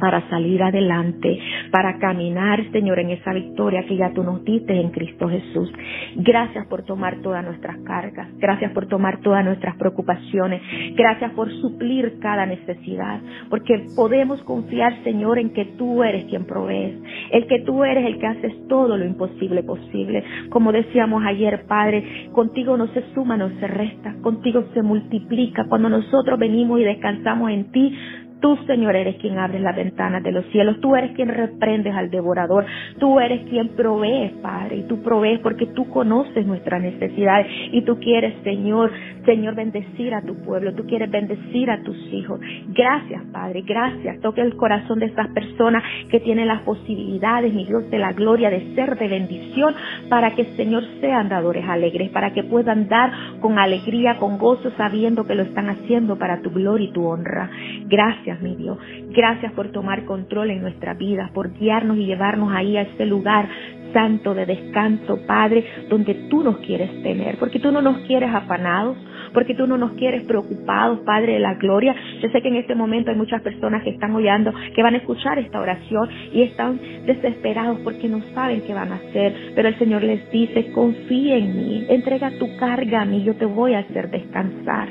para 0.00 0.28
salir 0.28 0.62
adelante, 0.62 1.38
para 1.70 1.98
caminar, 1.98 2.64
Señor, 2.72 2.98
en 2.98 3.10
esa 3.10 3.32
victoria 3.32 3.84
que 3.86 3.96
ya 3.96 4.12
tú 4.12 4.24
nos 4.24 4.42
diste 4.44 4.74
en 4.80 4.90
Cristo 4.90 5.28
Jesús. 5.28 5.72
Gracias 6.16 6.66
por 6.66 6.82
tomar 6.82 7.20
todas 7.22 7.44
nuestras 7.44 7.76
cargas, 7.84 8.28
gracias 8.38 8.72
por 8.72 8.86
tomar 8.86 9.20
todas 9.20 9.44
nuestras 9.44 9.76
preocupaciones, 9.76 10.62
gracias 10.96 11.32
por 11.32 11.50
suplir 11.60 12.18
cada 12.20 12.46
necesidad, 12.46 13.20
porque 13.48 13.86
podemos 13.94 14.42
confiar, 14.42 15.02
Señor, 15.04 15.38
en 15.38 15.50
que 15.50 15.66
tú 15.78 16.02
eres 16.02 16.24
quien 16.24 16.46
provees, 16.46 16.98
el 17.30 17.46
que 17.46 17.60
tú 17.60 17.84
eres 17.84 18.06
el 18.06 18.18
que 18.18 18.26
haces 18.26 18.68
todo 18.68 18.96
lo 18.96 19.04
imposible 19.04 19.62
posible. 19.62 20.24
Como 20.50 20.72
decíamos 20.72 21.22
ayer, 21.24 21.64
Padre, 21.66 22.30
contigo 22.32 22.76
no 22.76 22.88
se 22.88 23.02
suma, 23.14 23.36
no 23.36 23.48
se 23.60 23.66
resta, 23.66 24.14
contigo 24.22 24.64
se 24.74 24.82
multiplica. 24.82 25.66
Cuando 25.68 25.88
nosotros 25.88 26.38
venimos 26.38 26.80
y 26.80 26.84
descansamos 26.84 27.50
en 27.50 27.70
ti, 27.70 27.94
Tú, 28.40 28.56
Señor, 28.66 28.96
eres 28.96 29.16
quien 29.16 29.38
abre 29.38 29.60
las 29.60 29.76
ventanas 29.76 30.22
de 30.22 30.32
los 30.32 30.46
cielos. 30.46 30.80
Tú 30.80 30.96
eres 30.96 31.12
quien 31.12 31.28
reprendes 31.28 31.94
al 31.94 32.10
devorador. 32.10 32.64
Tú 32.98 33.20
eres 33.20 33.46
quien 33.48 33.68
provees, 33.68 34.32
Padre. 34.42 34.76
Y 34.76 34.82
tú 34.84 35.02
provees 35.02 35.40
porque 35.40 35.66
tú 35.66 35.88
conoces 35.90 36.46
nuestras 36.46 36.80
necesidades. 36.80 37.46
Y 37.72 37.82
tú 37.82 37.98
quieres, 38.00 38.34
Señor, 38.42 38.90
Señor, 39.26 39.54
bendecir 39.54 40.14
a 40.14 40.22
tu 40.22 40.34
pueblo. 40.42 40.74
Tú 40.74 40.86
quieres 40.86 41.10
bendecir 41.10 41.70
a 41.70 41.82
tus 41.82 41.96
hijos. 42.12 42.40
Gracias, 42.68 43.22
Padre. 43.30 43.62
Gracias. 43.62 44.20
Toque 44.20 44.40
el 44.40 44.56
corazón 44.56 45.00
de 45.00 45.06
esas 45.06 45.28
personas 45.28 45.82
que 46.10 46.20
tienen 46.20 46.48
las 46.48 46.62
posibilidades, 46.62 47.52
mi 47.52 47.66
Dios, 47.66 47.90
de 47.90 47.98
la 47.98 48.12
gloria, 48.12 48.48
de 48.48 48.74
ser 48.74 48.98
de 48.98 49.08
bendición, 49.08 49.74
para 50.08 50.34
que, 50.34 50.44
Señor, 50.56 50.82
sean 51.00 51.28
dadores 51.28 51.66
alegres, 51.68 52.08
para 52.10 52.32
que 52.32 52.42
puedan 52.42 52.88
dar 52.88 53.12
con 53.40 53.58
alegría, 53.58 54.16
con 54.16 54.38
gozo, 54.38 54.70
sabiendo 54.78 55.26
que 55.26 55.34
lo 55.34 55.42
están 55.42 55.68
haciendo 55.68 56.16
para 56.16 56.40
tu 56.40 56.50
gloria 56.50 56.88
y 56.88 56.92
tu 56.92 57.06
honra. 57.06 57.50
Gracias 57.86 58.29
mi 58.40 58.54
Dios. 58.56 58.78
Gracias 59.10 59.52
por 59.52 59.72
tomar 59.72 60.04
control 60.04 60.50
en 60.50 60.62
nuestra 60.62 60.94
vida, 60.94 61.30
por 61.34 61.52
guiarnos 61.58 61.96
y 61.98 62.06
llevarnos 62.06 62.52
ahí 62.52 62.76
a 62.76 62.82
ese 62.82 63.06
lugar 63.06 63.48
santo 63.92 64.34
de 64.34 64.46
descanso, 64.46 65.18
Padre, 65.26 65.64
donde 65.88 66.14
tú 66.28 66.42
nos 66.42 66.58
quieres 66.58 67.02
tener, 67.02 67.36
porque 67.38 67.58
tú 67.58 67.70
no 67.72 67.82
nos 67.82 67.98
quieres 68.06 68.30
afanados, 68.32 68.96
porque 69.32 69.54
tú 69.54 69.66
no 69.66 69.76
nos 69.78 69.92
quieres 69.92 70.24
preocupados, 70.24 71.00
Padre 71.00 71.34
de 71.34 71.38
la 71.40 71.54
gloria. 71.54 71.94
Yo 72.22 72.28
sé 72.30 72.42
que 72.42 72.48
en 72.48 72.56
este 72.56 72.74
momento 72.74 73.10
hay 73.10 73.16
muchas 73.16 73.42
personas 73.42 73.82
que 73.82 73.90
están 73.90 74.14
oyendo, 74.14 74.52
que 74.74 74.82
van 74.82 74.94
a 74.94 74.98
escuchar 74.98 75.38
esta 75.38 75.60
oración 75.60 76.08
y 76.32 76.42
están 76.42 76.80
desesperados 77.06 77.78
porque 77.84 78.08
no 78.08 78.22
saben 78.34 78.62
qué 78.62 78.74
van 78.74 78.92
a 78.92 78.96
hacer, 78.96 79.52
pero 79.54 79.68
el 79.68 79.78
Señor 79.78 80.02
les 80.02 80.30
dice, 80.30 80.72
confía 80.72 81.36
en 81.36 81.56
mí, 81.56 81.86
entrega 81.88 82.30
tu 82.38 82.56
carga 82.56 83.02
a 83.02 83.04
mí, 83.04 83.22
yo 83.22 83.34
te 83.34 83.44
voy 83.44 83.74
a 83.74 83.80
hacer 83.80 84.10
descansar. 84.10 84.88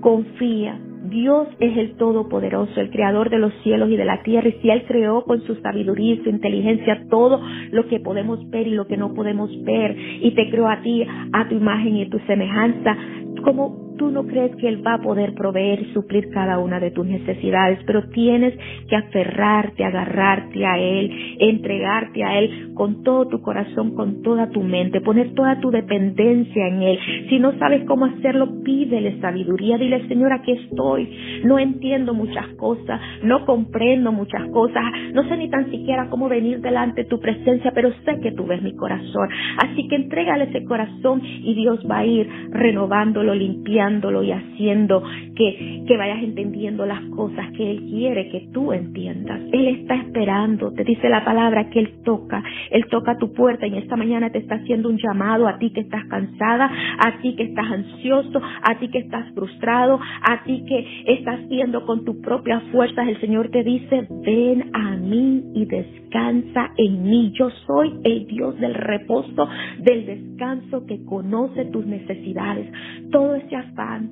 Confía, 0.00 0.78
Dios 1.08 1.48
es 1.60 1.76
el 1.76 1.96
Todopoderoso, 1.96 2.80
el 2.80 2.90
Creador 2.90 3.30
de 3.30 3.38
los 3.38 3.52
cielos 3.62 3.90
y 3.90 3.96
de 3.96 4.04
la 4.04 4.22
tierra, 4.22 4.48
y 4.48 4.52
si 4.60 4.70
Él 4.70 4.84
creó 4.86 5.24
con 5.24 5.42
su 5.42 5.54
sabiduría 5.56 6.14
y 6.14 6.22
su 6.22 6.30
inteligencia 6.30 7.06
todo 7.08 7.40
lo 7.70 7.88
que 7.88 8.00
podemos 8.00 8.48
ver 8.50 8.66
y 8.66 8.70
lo 8.70 8.86
que 8.86 8.96
no 8.96 9.14
podemos 9.14 9.50
ver, 9.64 9.96
y 10.20 10.30
te 10.32 10.50
creó 10.50 10.68
a 10.68 10.80
ti, 10.82 11.04
a 11.32 11.48
tu 11.48 11.54
imagen 11.54 11.96
y 11.96 12.02
a 12.02 12.10
tu 12.10 12.18
semejanza, 12.20 12.96
como 13.42 13.85
tú 13.96 14.10
no 14.10 14.26
crees 14.26 14.54
que 14.56 14.68
Él 14.68 14.86
va 14.86 14.94
a 14.94 15.00
poder 15.00 15.34
proveer 15.34 15.80
y 15.80 15.92
suplir 15.92 16.30
cada 16.30 16.58
una 16.58 16.80
de 16.80 16.90
tus 16.90 17.06
necesidades, 17.06 17.78
pero 17.86 18.08
tienes 18.10 18.54
que 18.88 18.96
aferrarte, 18.96 19.84
agarrarte 19.84 20.64
a 20.64 20.78
Él, 20.78 21.36
entregarte 21.40 22.24
a 22.24 22.38
Él 22.38 22.72
con 22.74 23.02
todo 23.02 23.26
tu 23.28 23.40
corazón, 23.40 23.94
con 23.94 24.22
toda 24.22 24.50
tu 24.50 24.62
mente, 24.62 25.00
poner 25.00 25.34
toda 25.34 25.60
tu 25.60 25.70
dependencia 25.70 26.68
en 26.68 26.82
Él. 26.82 26.98
Si 27.28 27.38
no 27.38 27.58
sabes 27.58 27.84
cómo 27.84 28.06
hacerlo, 28.06 28.62
pídele 28.62 29.20
sabiduría, 29.20 29.78
dile 29.78 30.06
Señor, 30.08 30.32
aquí 30.32 30.52
estoy, 30.52 31.42
no 31.44 31.58
entiendo 31.58 32.14
muchas 32.14 32.48
cosas, 32.56 33.00
no 33.22 33.44
comprendo 33.44 34.12
muchas 34.12 34.48
cosas, 34.50 34.82
no 35.12 35.28
sé 35.28 35.36
ni 35.36 35.48
tan 35.48 35.70
siquiera 35.70 36.08
cómo 36.10 36.28
venir 36.28 36.60
delante 36.60 37.02
de 37.02 37.08
tu 37.08 37.20
presencia, 37.20 37.72
pero 37.74 37.90
sé 38.04 38.20
que 38.20 38.32
tú 38.32 38.46
ves 38.46 38.62
mi 38.62 38.74
corazón. 38.74 39.28
Así 39.58 39.88
que 39.88 39.96
entrégale 39.96 40.44
ese 40.44 40.64
corazón 40.64 41.22
y 41.24 41.54
Dios 41.54 41.80
va 41.90 41.98
a 41.98 42.06
ir 42.06 42.28
renovándolo, 42.50 43.34
limpiando 43.34 43.85
y 43.86 44.32
haciendo 44.32 45.02
que, 45.36 45.84
que 45.86 45.96
vayas 45.96 46.22
entendiendo 46.22 46.86
las 46.86 47.00
cosas 47.14 47.52
que 47.52 47.70
Él 47.70 47.84
quiere 47.88 48.30
que 48.30 48.48
tú 48.52 48.72
entiendas. 48.72 49.40
Él 49.52 49.68
está 49.68 49.94
esperando, 49.94 50.72
te 50.72 50.82
dice 50.82 51.08
la 51.08 51.24
palabra 51.24 51.70
que 51.70 51.78
Él 51.78 52.02
toca, 52.04 52.42
Él 52.70 52.84
toca 52.90 53.16
tu 53.16 53.32
puerta 53.32 53.66
y 53.66 53.76
esta 53.78 53.96
mañana 53.96 54.30
te 54.30 54.38
está 54.38 54.56
haciendo 54.56 54.88
un 54.88 54.98
llamado 54.98 55.46
a 55.46 55.58
ti 55.58 55.70
que 55.70 55.80
estás 55.82 56.04
cansada, 56.06 56.68
a 56.98 57.20
ti 57.22 57.36
que 57.36 57.44
estás 57.44 57.66
ansioso, 57.70 58.40
a 58.62 58.78
ti 58.78 58.88
que 58.88 58.98
estás 58.98 59.32
frustrado, 59.34 60.00
a 60.22 60.42
ti 60.42 60.64
que 60.66 60.84
estás 61.06 61.48
viendo 61.48 61.86
con 61.86 62.04
tus 62.04 62.16
propias 62.16 62.62
fuerzas. 62.72 63.06
El 63.06 63.20
Señor 63.20 63.50
te 63.50 63.62
dice, 63.62 64.06
ven 64.24 64.70
a 64.74 64.96
mí 64.96 65.44
y 65.54 65.64
descansa 65.64 66.72
en 66.76 67.04
mí. 67.04 67.32
Yo 67.38 67.50
soy 67.66 67.94
el 68.02 68.26
Dios 68.26 68.58
del 68.58 68.74
reposo, 68.74 69.48
del 69.78 70.06
descanso 70.06 70.84
que 70.86 71.04
conoce 71.04 71.66
tus 71.66 71.86
necesidades. 71.86 72.66
Todo 73.10 73.36
ese 73.36 73.54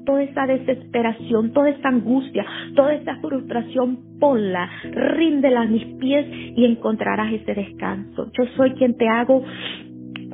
toda 0.04 0.22
esa 0.22 0.46
desesperación, 0.46 1.52
toda 1.52 1.70
esa 1.70 1.88
angustia, 1.88 2.44
toda 2.74 2.94
esa 2.94 3.16
frustración, 3.16 3.98
ponla, 4.20 4.68
ríndela 4.92 5.62
a 5.62 5.66
mis 5.66 5.84
pies 5.96 6.26
y 6.56 6.64
encontrarás 6.64 7.32
ese 7.32 7.54
descanso. 7.54 8.30
Yo 8.36 8.44
soy 8.56 8.72
quien 8.72 8.96
te 8.96 9.08
hago 9.08 9.42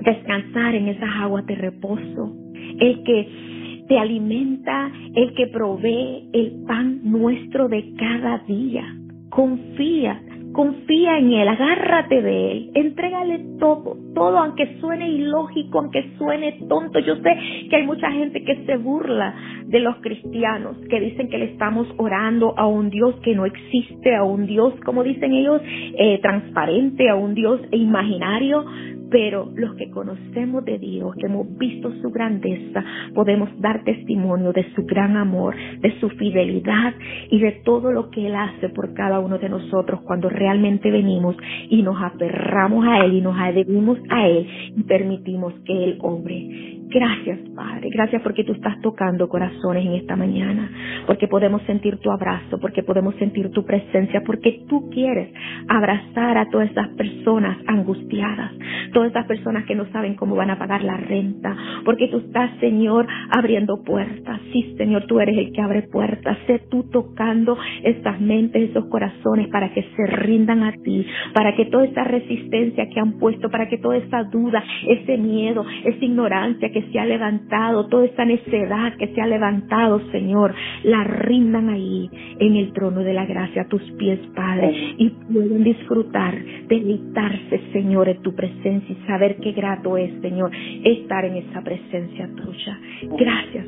descansar 0.03 0.75
en 0.75 0.89
esas 0.89 1.11
aguas 1.21 1.47
de 1.47 1.55
reposo, 1.55 2.37
el 2.79 3.03
que 3.05 3.85
te 3.89 3.99
alimenta, 3.99 4.91
el 5.15 5.35
que 5.35 5.49
provee 5.49 6.29
el 6.33 6.63
pan 6.67 7.01
nuestro 7.03 7.69
de 7.69 7.93
cada 7.97 8.39
día. 8.47 8.85
Confía, 9.31 10.21
Confía 10.53 11.19
en 11.19 11.33
Él, 11.33 11.49
agárrate 11.49 12.23
de 12.23 12.53
Él, 12.53 12.71
entrégale 12.75 13.39
todo, 13.59 13.97
todo, 14.15 14.39
aunque 14.39 14.79
suene 14.81 15.09
ilógico, 15.09 15.79
aunque 15.79 16.11
suene 16.19 16.59
tonto. 16.69 16.99
Yo 16.99 17.17
sé 17.17 17.37
que 17.69 17.77
hay 17.77 17.87
mucha 17.87 18.11
gente 18.11 18.43
que 18.45 18.65
se 18.67 18.77
burla 18.77 19.35
de 19.67 19.79
los 19.81 19.97
cristianos, 19.97 20.77
que 20.89 20.99
dicen 20.99 21.29
que 21.29 21.39
le 21.39 21.45
estamos 21.53 21.87
orando 21.99 22.59
a 22.59 22.67
un 22.67 22.91
Dios 22.91 23.15
que 23.23 23.35
no 23.35 23.47
existe, 23.47 24.15
a 24.17 24.25
un 24.25 24.47
Dios, 24.47 24.75
como 24.85 25.05
dicen 25.05 25.33
ellos, 25.33 25.63
eh, 25.65 26.19
transparente, 26.21 27.09
a 27.09 27.15
un 27.15 27.35
Dios 27.35 27.61
imaginario 27.71 28.65
pero 29.11 29.51
los 29.55 29.75
que 29.75 29.91
conocemos 29.91 30.65
de 30.65 30.79
Dios, 30.79 31.15
que 31.17 31.27
hemos 31.27 31.47
visto 31.59 31.93
su 32.01 32.11
grandeza, 32.11 32.85
podemos 33.15 33.49
dar 33.61 33.85
testimonio 33.85 34.53
de 34.53 34.73
su 34.75 34.85
gran 34.85 35.17
amor, 35.17 35.55
de 35.81 35.99
su 36.01 36.09
fidelidad 36.11 36.95
y 37.31 37.41
de 37.41 37.53
todo 37.65 37.93
lo 37.93 38.11
que 38.11 38.27
Él 38.27 38.35
hace 38.35 38.69
por 38.71 38.95
cada 38.95 39.19
uno 39.21 39.39
de 39.39 39.49
nosotros 39.49 40.01
cuando 40.03 40.29
realmente 40.29 40.91
venimos 40.91 41.37
y 41.69 41.83
nos 41.83 42.01
aferramos 42.01 42.87
a 42.87 43.05
Él 43.05 43.15
y 43.15 43.21
nos 43.21 43.37
adherimos 43.39 43.99
a 44.09 44.27
Él 44.27 44.47
y 44.77 44.83
permitimos 44.85 45.55
que 45.65 45.85
Él 45.85 45.99
obre. 46.01 46.80
Gracias, 46.93 47.39
Padre. 47.55 47.89
Gracias 47.93 48.21
porque 48.21 48.43
tú 48.43 48.53
estás 48.53 48.81
tocando 48.81 49.29
corazones 49.29 49.87
en 49.87 49.93
esta 49.93 50.17
mañana, 50.17 50.69
porque 51.07 51.29
podemos 51.29 51.63
sentir 51.63 51.99
tu 51.99 52.11
abrazo, 52.11 52.59
porque 52.61 52.83
podemos 52.83 53.15
sentir 53.15 53.49
tu 53.53 53.65
presencia, 53.65 54.23
porque 54.27 54.65
tú 54.69 54.91
quieres 54.91 55.33
abrazar 55.69 56.37
a 56.37 56.47
todas 56.51 56.69
esas 56.69 56.89
personas 56.97 57.59
angustiadas, 57.69 58.51
todas 58.93 59.11
esas 59.11 59.25
personas 59.27 59.67
que 59.67 59.77
no 59.77 59.87
saben 59.93 60.17
cómo 60.17 60.35
van 60.35 60.51
a 60.51 60.59
pagar 60.59 60.83
la 60.83 60.97
renta, 60.97 61.57
porque 61.85 62.09
tú 62.09 62.19
estás, 62.19 62.51
Señor, 62.59 63.07
abriendo 63.31 63.85
puertas. 63.85 64.41
Sí, 64.53 64.75
Señor, 64.77 65.07
tú 65.07 65.21
eres 65.21 65.39
el 65.39 65.53
que 65.53 65.61
abre 65.61 65.83
puertas. 65.83 66.39
Sé 66.49 66.61
tú 66.71 66.91
tocando 66.91 67.57
esas 67.85 68.21
mentes, 68.21 68.71
esos 68.71 68.87
corazones 68.87 69.47
para 69.47 69.73
que 69.73 69.85
se 69.95 70.07
rindan 70.07 70.65
a 70.65 70.73
ti, 70.73 71.07
para 71.35 71.55
que 71.55 71.67
toda 71.67 71.85
esa 71.85 72.03
resistencia 72.03 72.89
que 72.89 72.99
han 72.99 73.13
puesto, 73.19 73.49
para 73.49 73.69
que 73.69 73.79
toda 73.79 73.97
esa 73.97 74.25
duda, 74.25 74.65
ese 74.89 75.17
miedo, 75.17 75.65
esa 75.85 76.05
ignorancia 76.05 76.69
que 76.71 76.80
se 76.91 76.99
ha 76.99 77.07
levantado, 77.07 77.87
toda 77.87 78.07
esa 78.07 78.25
necedad 78.25 78.95
que 78.97 79.09
se 79.09 79.21
ha 79.21 79.27
levantado, 79.27 80.01
Señor, 80.11 80.55
la 80.85 81.05
rindan 81.05 81.69
ahí 81.69 82.11
en 82.39 82.57
el 82.57 82.73
trono 82.73 83.01
de 83.01 83.13
la 83.13 83.27
gracia 83.27 83.63
a 83.63 83.69
tus 83.69 83.83
pies, 83.93 84.19
Padre, 84.35 84.73
y 84.99 85.11
pueden 85.33 85.65
disfrutar, 85.65 86.35
deleitarse, 86.69 87.61
Señor, 87.73 88.09
en 88.09 88.23
tu 88.23 88.35
presencia 88.35 88.95
y 88.95 89.07
saber 89.07 89.37
qué 89.37 89.53
grato 89.53 89.97
es, 89.97 90.11
Señor, 90.21 90.51
estar 90.85 91.25
en 91.25 91.37
esa 91.37 91.63
presencia 91.63 92.29
tuya. 92.37 92.79
Gracias. 93.19 93.67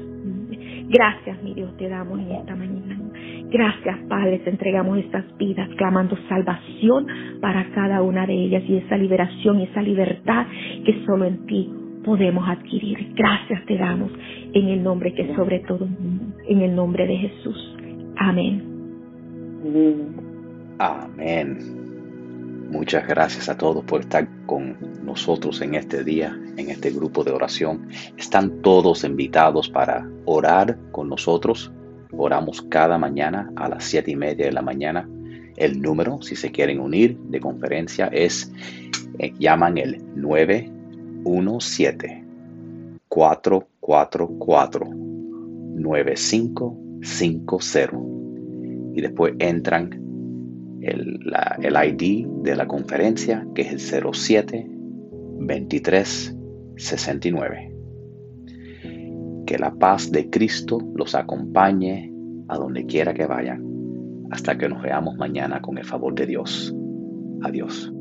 Gracias, 0.88 1.42
mi 1.42 1.54
Dios, 1.54 1.74
te 1.78 1.88
damos 1.88 2.18
en 2.20 2.32
esta 2.32 2.54
mañana. 2.54 2.98
Gracias, 3.50 3.98
Padre, 4.08 4.38
te 4.38 4.50
entregamos 4.50 4.98
estas 4.98 5.24
vidas, 5.36 5.68
clamando 5.76 6.16
salvación 6.28 7.06
para 7.40 7.64
cada 7.70 8.02
una 8.02 8.26
de 8.26 8.34
ellas 8.34 8.62
y 8.66 8.76
esa 8.76 8.96
liberación 8.96 9.60
esa 9.60 9.82
libertad 9.82 10.46
que 10.84 11.04
solo 11.06 11.26
en 11.26 11.46
ti 11.46 11.70
podemos 12.04 12.48
adquirir. 12.48 13.14
Gracias 13.14 13.64
te 13.66 13.76
damos 13.76 14.10
en 14.52 14.68
el 14.68 14.82
nombre 14.82 15.14
que 15.14 15.34
sobre 15.34 15.60
todo 15.60 15.86
mundo. 15.86 16.36
en 16.48 16.62
el 16.62 16.74
nombre 16.74 17.06
de 17.06 17.16
Jesús. 17.16 17.76
Amén. 18.16 18.72
Amén. 20.78 21.82
Muchas 22.70 23.06
gracias 23.06 23.48
a 23.48 23.58
todos 23.58 23.84
por 23.84 24.00
estar 24.00 24.26
con 24.46 24.76
nosotros 25.04 25.60
en 25.60 25.74
este 25.74 26.02
día, 26.04 26.34
en 26.56 26.70
este 26.70 26.90
grupo 26.90 27.22
de 27.22 27.30
oración. 27.30 27.88
Están 28.16 28.62
todos 28.62 29.04
invitados 29.04 29.68
para 29.68 30.08
orar 30.24 30.78
con 30.90 31.08
nosotros. 31.08 31.70
Oramos 32.12 32.62
cada 32.62 32.96
mañana 32.96 33.50
a 33.56 33.68
las 33.68 33.84
siete 33.84 34.10
y 34.10 34.16
media 34.16 34.46
de 34.46 34.52
la 34.52 34.62
mañana. 34.62 35.06
El 35.56 35.82
número, 35.82 36.22
si 36.22 36.34
se 36.34 36.50
quieren 36.50 36.80
unir 36.80 37.18
de 37.18 37.40
conferencia, 37.40 38.06
es, 38.06 38.50
eh, 39.18 39.34
llaman 39.38 39.76
el 39.76 40.02
917 41.24 42.24
444 43.08 44.86
9550 45.74 48.12
y 48.94 49.00
después 49.00 49.32
entran 49.38 50.02
el, 50.82 51.22
ID 51.62 52.26
de 52.42 52.56
la 52.56 52.66
conferencia, 52.66 53.46
que 53.54 53.62
es 53.62 53.92
el 53.92 54.04
07 54.12 54.68
23 55.38 56.36
69. 56.76 57.74
Que 59.46 59.58
la 59.58 59.74
paz 59.74 60.10
de 60.10 60.30
Cristo 60.30 60.78
los 60.94 61.14
acompañe 61.14 62.12
a 62.48 62.56
donde 62.56 62.86
quiera 62.86 63.14
que 63.14 63.26
vayan, 63.26 63.64
hasta 64.30 64.58
que 64.58 64.68
nos 64.68 64.82
veamos 64.82 65.16
mañana 65.16 65.60
con 65.60 65.78
el 65.78 65.84
favor 65.84 66.14
de 66.14 66.26
Dios. 66.26 66.74
Adiós. 67.42 67.92